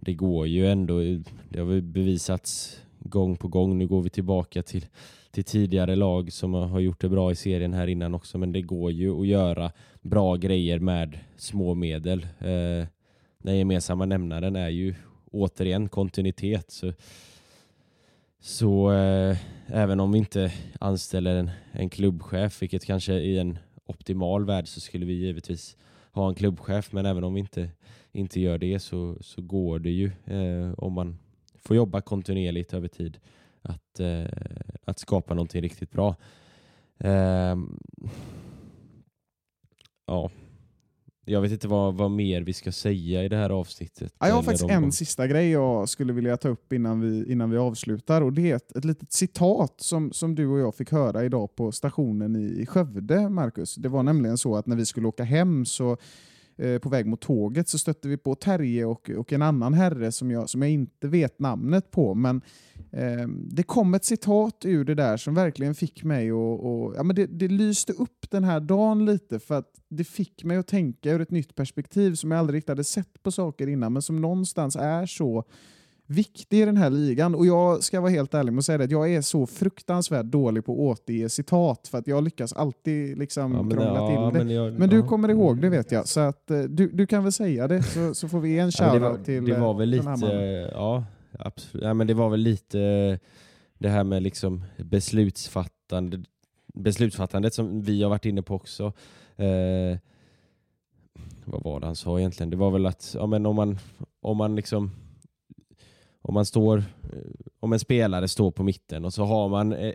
[0.00, 1.00] det går ju ändå,
[1.48, 3.78] det har bevisats gång på gång.
[3.78, 4.86] Nu går vi tillbaka till,
[5.30, 8.62] till tidigare lag som har gjort det bra i serien här innan också, men det
[8.62, 9.72] går ju att göra
[10.02, 12.26] bra grejer med små medel.
[12.38, 12.86] Eh,
[13.42, 14.94] den gemensamma nämnaren är ju
[15.30, 16.70] återigen kontinuitet.
[16.70, 16.92] Så,
[18.40, 19.36] så eh,
[19.66, 24.80] även om vi inte anställer en, en klubbchef, vilket kanske i en optimal värld så
[24.80, 25.76] skulle vi givetvis
[26.12, 27.70] ha en klubbchef, men även om vi inte,
[28.12, 31.18] inte gör det så, så går det ju eh, om man
[31.54, 33.18] får jobba kontinuerligt över tid
[33.62, 34.24] att, eh,
[34.84, 36.16] att skapa någonting riktigt bra.
[36.98, 37.56] Eh,
[40.06, 40.30] ja,
[41.30, 44.14] jag vet inte vad, vad mer vi ska säga i det här avsnittet.
[44.18, 47.50] Ja, jag har faktiskt en sista grej jag skulle vilja ta upp innan vi, innan
[47.50, 48.22] vi avslutar.
[48.22, 51.56] Och Det är ett, ett litet citat som, som du och jag fick höra idag
[51.56, 53.74] på stationen i, i Skövde, Marcus.
[53.74, 55.96] Det var nämligen så att när vi skulle åka hem så
[56.56, 60.12] eh, på väg mot tåget så stötte vi på Terje och, och en annan herre
[60.12, 62.14] som jag, som jag inte vet namnet på.
[62.14, 62.42] Men
[63.36, 66.60] det kom ett citat ur det där som verkligen fick mig att...
[66.60, 70.44] Och, ja, men det, det lyste upp den här dagen lite för att det fick
[70.44, 73.66] mig att tänka ur ett nytt perspektiv som jag aldrig riktigt hade sett på saker
[73.66, 75.44] innan men som någonstans är så
[76.06, 77.34] viktig i den här ligan.
[77.34, 80.26] Och jag ska vara helt ärlig med att säga det, att jag är så fruktansvärt
[80.26, 84.30] dålig på att återge citat för att jag lyckas alltid liksom Ja, men, krångla ja,
[84.30, 84.44] till det.
[84.44, 85.06] men, jag, Men du ja.
[85.06, 88.14] kommer ihåg det vet jag, så att, eh, du, du kan väl säga det så,
[88.14, 91.04] så får vi en Ja, shoutout var, till det var eh, väl här lite, ja
[91.38, 91.84] absolut.
[91.84, 93.18] Ja, men det var väl lite eh,
[93.78, 96.24] det här med liksom beslutsfattande,
[96.74, 98.92] beslutsfattandet som vi har varit inne på också.
[99.36, 99.98] Eh,
[101.44, 102.50] vad var det han sa egentligen?
[102.50, 103.78] Det var väl att ja, men om man,
[104.20, 104.90] om man liksom
[106.22, 107.18] om man står, eh,
[107.60, 109.94] om en spelare står på mitten och så har man eh,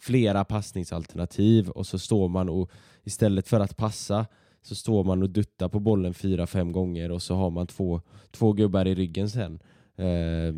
[0.00, 2.70] flera passningsalternativ och så står man och
[3.04, 4.26] istället för att passa
[4.62, 8.00] så står man och duttar på bollen fyra, fem gånger och så har man två,
[8.30, 9.62] två gubbar i ryggen sen.
[9.96, 10.54] Eh,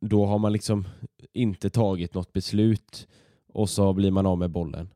[0.00, 0.88] då har man liksom
[1.32, 3.08] inte tagit något beslut
[3.52, 4.88] och så blir man av med bollen.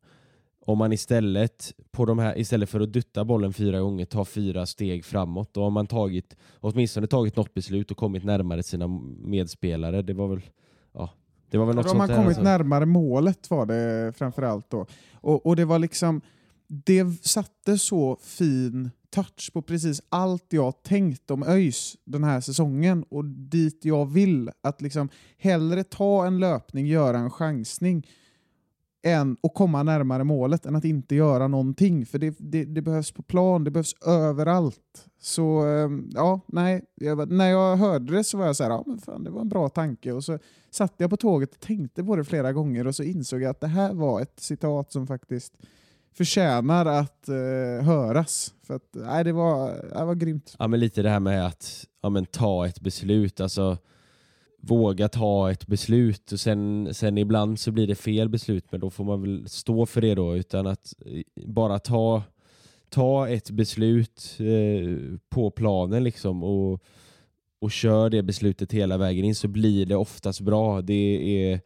[0.67, 4.67] Om man istället, på de här, istället för att dutta bollen fyra gånger tar fyra
[4.67, 8.89] steg framåt, då har man tagit, åtminstone tagit något beslut och kommit närmare sina
[9.19, 10.03] medspelare.
[10.03, 10.41] Det var väl,
[10.93, 11.11] ja,
[11.51, 12.43] det var väl något Då har man kommit alltså.
[12.43, 14.87] närmare målet var det framförallt då.
[15.15, 16.21] Och, och det var liksom,
[16.67, 23.05] det satte så fin touch på precis allt jag tänkt om ÖIS den här säsongen
[23.09, 24.51] och dit jag vill.
[24.61, 25.09] Att liksom
[25.39, 28.07] hellre ta en löpning, göra en chansning
[29.03, 32.07] än att komma närmare målet än att inte göra någonting.
[32.07, 35.07] För det, det, det behövs på plan, det behövs överallt.
[35.21, 38.85] Så ehm, ja, nej, jag, när jag hörde det så var jag så här, ja
[38.87, 40.13] men fan det var en bra tanke.
[40.13, 40.39] Och så
[40.71, 43.61] satt jag på tåget och tänkte på det flera gånger och så insåg jag att
[43.61, 45.59] det här var ett citat som faktiskt
[46.15, 48.55] förtjänar att eh, höras.
[48.63, 50.57] För att, nej, det var, det var grymt.
[50.59, 53.79] Ja men lite det här med att ja, men ta ett beslut, alltså
[54.63, 58.91] våga ta ett beslut och sen, sen ibland så blir det fel beslut men då
[58.91, 62.23] får man väl stå för det då utan att eh, bara ta,
[62.89, 66.83] ta ett beslut eh, på planen liksom och,
[67.61, 70.81] och kör det beslutet hela vägen in så blir det oftast bra.
[70.81, 71.61] Det, är,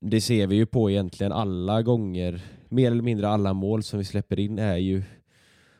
[0.00, 4.04] det ser vi ju på egentligen alla gånger, mer eller mindre alla mål som vi
[4.04, 5.02] släpper in är ju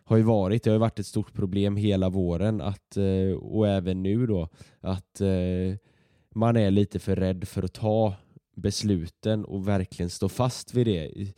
[0.04, 3.68] har ju varit, det har ju varit ett stort problem hela våren att, eh, och
[3.68, 4.48] även nu då
[4.80, 5.76] att eh,
[6.34, 8.14] man är lite för rädd för att ta
[8.56, 11.32] besluten och verkligen stå fast vid det.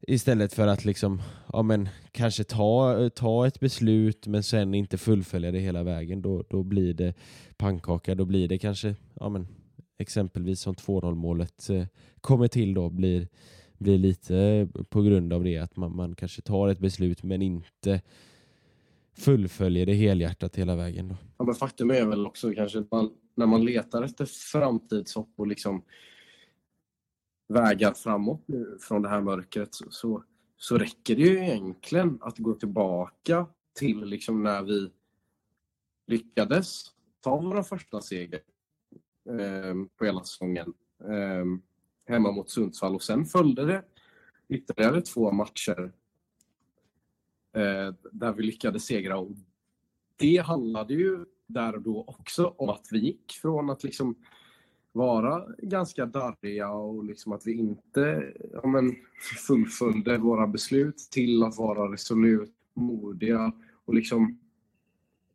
[0.00, 5.50] Istället för att liksom, ja men kanske ta, ta ett beslut men sen inte fullfölja
[5.52, 6.22] det hela vägen.
[6.22, 7.14] Då, då blir det
[7.56, 9.48] pannkaka, då blir det kanske, ja men
[9.98, 11.84] exempelvis som 2-0 målet eh,
[12.20, 13.28] kommer till då blir,
[13.78, 18.02] blir lite på grund av det att man, man kanske tar ett beslut men inte
[19.18, 21.08] fullföljer det helhjärtat hela vägen.
[21.08, 21.16] Då.
[21.38, 25.46] Ja, men faktum är väl också kanske att man, när man letar efter framtidshopp och
[25.46, 25.82] liksom
[27.48, 30.24] vägar framåt nu från det här mörkret så, så,
[30.56, 33.46] så räcker det ju egentligen att gå tillbaka
[33.78, 34.90] till liksom när vi
[36.06, 36.84] lyckades
[37.20, 38.40] ta våra första seger
[39.28, 40.74] eh, på hela säsongen
[41.04, 41.44] eh,
[42.08, 43.82] hemma mot Sundsvall och sen följde det
[44.48, 45.92] ytterligare två matcher
[47.52, 49.30] eh, där vi lyckades segra och
[50.16, 54.14] det handlade ju där och då också om att vi gick från att liksom
[54.92, 58.96] vara ganska darriga och liksom att vi inte ja men,
[59.46, 63.52] fullföljde våra beslut till att vara resolut, modiga
[63.84, 64.38] och liksom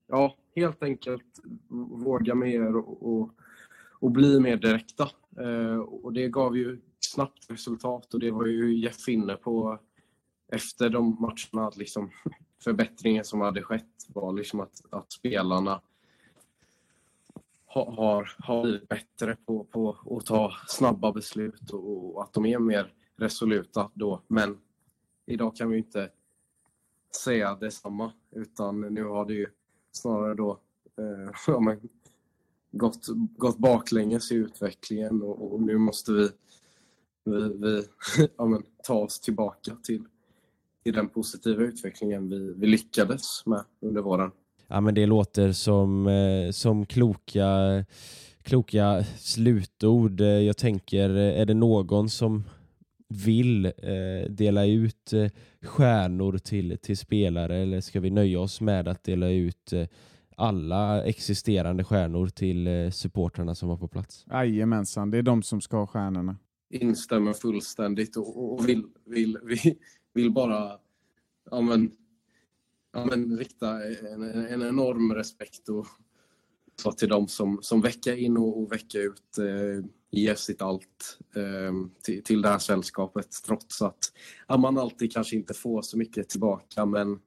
[0.08, 1.40] ja, helt enkelt
[1.90, 3.32] våga mer och, och,
[4.00, 5.10] och bli mer direkta.
[5.40, 9.80] Eh, och det gav ju snabbt resultat och det var ju Jeff inne på
[10.48, 12.12] efter de matcherna att liksom
[12.64, 15.82] förbättringen som hade skett var liksom att, att spelarna
[17.66, 22.46] har, har, har blivit bättre på, på att ta snabba beslut och, och att de
[22.46, 24.22] är mer resoluta då.
[24.28, 24.62] Men
[25.26, 26.10] idag kan vi inte
[27.24, 29.48] säga detsamma utan nu har det ju
[29.92, 30.60] snarare då
[30.98, 31.34] eh,
[32.74, 33.08] gått,
[33.38, 36.30] gått baklänges i utvecklingen och, och nu måste vi,
[37.24, 37.84] vi, vi
[38.38, 40.04] ja, men, ta oss tillbaka till,
[40.84, 44.32] till den positiva utvecklingen vi, vi lyckades med under våren.
[44.68, 47.48] Ja men det låter som, eh, som kloka,
[48.42, 50.22] kloka slutord.
[50.22, 52.44] Eh, jag tänker, eh, är det någon som
[53.08, 55.30] vill eh, dela ut eh,
[55.62, 59.88] stjärnor till, till spelare eller ska vi nöja oss med att dela ut eh,
[60.38, 64.26] alla existerande stjärnor till eh, supportrarna som var på plats?
[64.30, 66.38] Jajamensan, det är de som ska ha stjärnorna.
[66.70, 69.76] Instämmer fullständigt och, och vill, vill, vill,
[70.14, 70.78] vill bara
[71.52, 71.92] ja, men,
[72.94, 75.88] ja, men, rikta en, en enorm respekt och,
[76.76, 81.20] så till de som, som vecka in och, och vecka ut eh, ger sitt allt
[81.36, 81.74] eh,
[82.04, 84.12] till, till det här sällskapet trots att
[84.48, 87.20] ja, man alltid kanske inte får så mycket tillbaka men,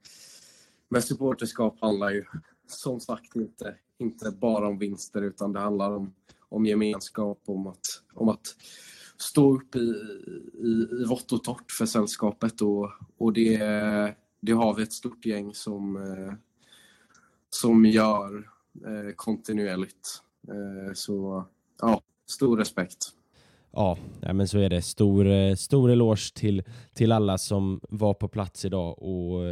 [0.89, 2.25] men supporterskap handlar ju
[2.67, 6.15] som sagt inte, inte bara om vinster utan det handlar om,
[6.49, 8.57] om gemenskap, om att, om att
[9.19, 9.95] stå upp i,
[10.59, 13.59] i, i vått och torrt för sällskapet och, och det,
[14.41, 16.35] det har vi ett stort gäng som, eh,
[17.51, 18.37] som gör
[18.87, 20.23] eh, kontinuerligt.
[20.49, 21.45] Eh, så
[21.81, 23.13] ja, stor respekt.
[23.73, 24.83] Ja, men så är det.
[24.83, 26.63] Stor, stor eloge till,
[26.95, 29.43] till alla som var på plats idag och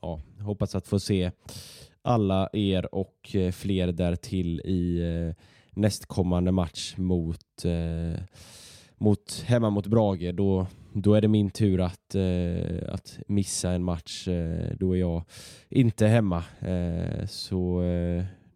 [0.00, 1.30] ja, hoppas att få se
[2.02, 8.22] alla er och eh, fler därtill i eh, nästkommande match mot, eh,
[8.98, 10.34] mot hemma mot Brage.
[10.34, 12.14] Då, då är det min tur att,
[12.88, 14.28] att missa en match.
[14.78, 15.22] då är jag
[15.68, 16.44] inte hemma.
[17.28, 17.82] så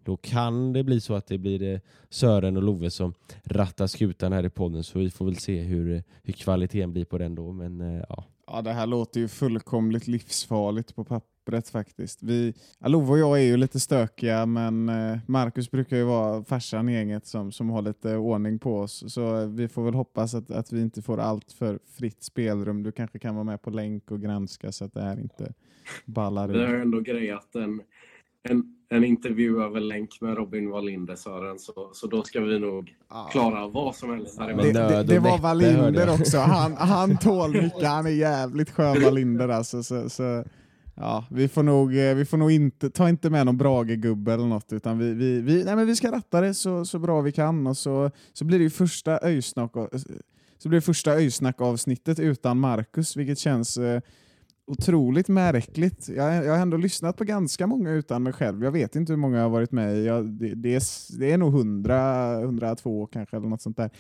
[0.05, 1.81] då kan det bli så att det blir
[2.11, 6.03] Sören och Love som rattar skutan här i podden så vi får väl se hur,
[6.23, 7.53] hur kvaliteten blir på den då.
[7.53, 8.25] Men, ja.
[8.47, 12.23] ja, det här låter ju fullkomligt livsfarligt på papper pappret faktiskt.
[12.23, 16.45] Vi, ja, Love och jag är ju lite stökiga men eh, Marcus brukar ju vara
[16.45, 20.35] farsan i gänget som, som har lite ordning på oss så vi får väl hoppas
[20.35, 22.83] att, att vi inte får allt för fritt spelrum.
[22.83, 25.53] Du kanske kan vara med på länk och granska så att det här inte
[26.05, 26.59] ballar ur.
[26.59, 27.83] Vi har ändå grejat en,
[28.43, 32.95] en en intervju över länk med Robin Wallinder Sören så, så då ska vi nog
[33.31, 36.39] klara vad som helst här det, det, det var Wallinder också.
[36.39, 37.87] Han, han tål mycket.
[37.87, 39.83] Han är jävligt skön Wallinder alltså.
[39.83, 40.45] Så, så,
[40.97, 44.47] ja, vi får nog, eh, vi får nog inte, ta inte med någon Brage-gubbe eller
[44.47, 47.33] något utan vi, vi, vi, nej, men vi ska ratta det så, så bra vi
[47.33, 49.87] kan och så, så blir det ju första öjsnack eh,
[50.59, 54.01] så blir det första öjsnack avsnittet utan Marcus vilket känns eh,
[54.67, 56.09] otroligt märkligt.
[56.09, 58.65] Jag, jag har ändå lyssnat på ganska många utan mig själv.
[58.65, 60.05] Jag vet inte hur många jag har varit med i.
[60.05, 63.91] Det, det, är, det är nog 100, 102 kanske eller något sånt där.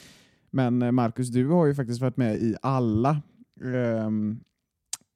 [0.50, 3.22] Men eh, Marcus, du har ju faktiskt varit med i alla.
[3.60, 4.40] Um,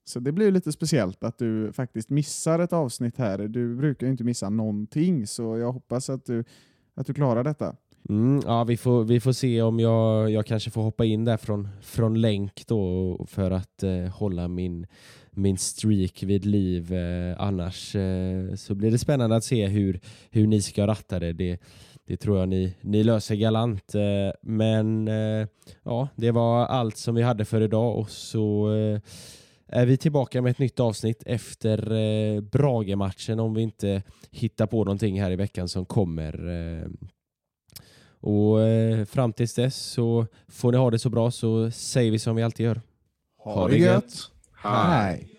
[0.03, 3.37] så det blir lite speciellt att du faktiskt missar ett avsnitt här.
[3.37, 6.43] Du brukar ju inte missa någonting, så jag hoppas att du,
[6.95, 7.75] att du klarar detta.
[8.09, 11.37] Mm, ja, vi får, vi får se om jag, jag kanske får hoppa in där
[11.37, 14.87] från, från länk då för att eh, hålla min,
[15.31, 16.93] min streak vid liv.
[16.93, 19.99] Eh, annars eh, så blir det spännande att se hur,
[20.29, 21.33] hur ni ska ratta det.
[21.33, 21.61] det.
[22.05, 23.95] Det tror jag ni, ni löser galant.
[23.95, 25.47] Eh, men eh,
[25.83, 28.99] ja, det var allt som vi hade för idag och så eh,
[29.71, 34.83] är vi tillbaka med ett nytt avsnitt efter eh, Brage-matchen om vi inte hittar på
[34.83, 36.49] någonting här i veckan som kommer.
[36.49, 36.87] Eh,
[38.23, 42.19] och eh, fram tills dess så får ni ha det så bra så säger vi
[42.19, 42.81] som vi alltid gör.
[43.37, 44.03] Ha, ha det gött!
[44.03, 44.31] gött.
[44.53, 45.30] Hej!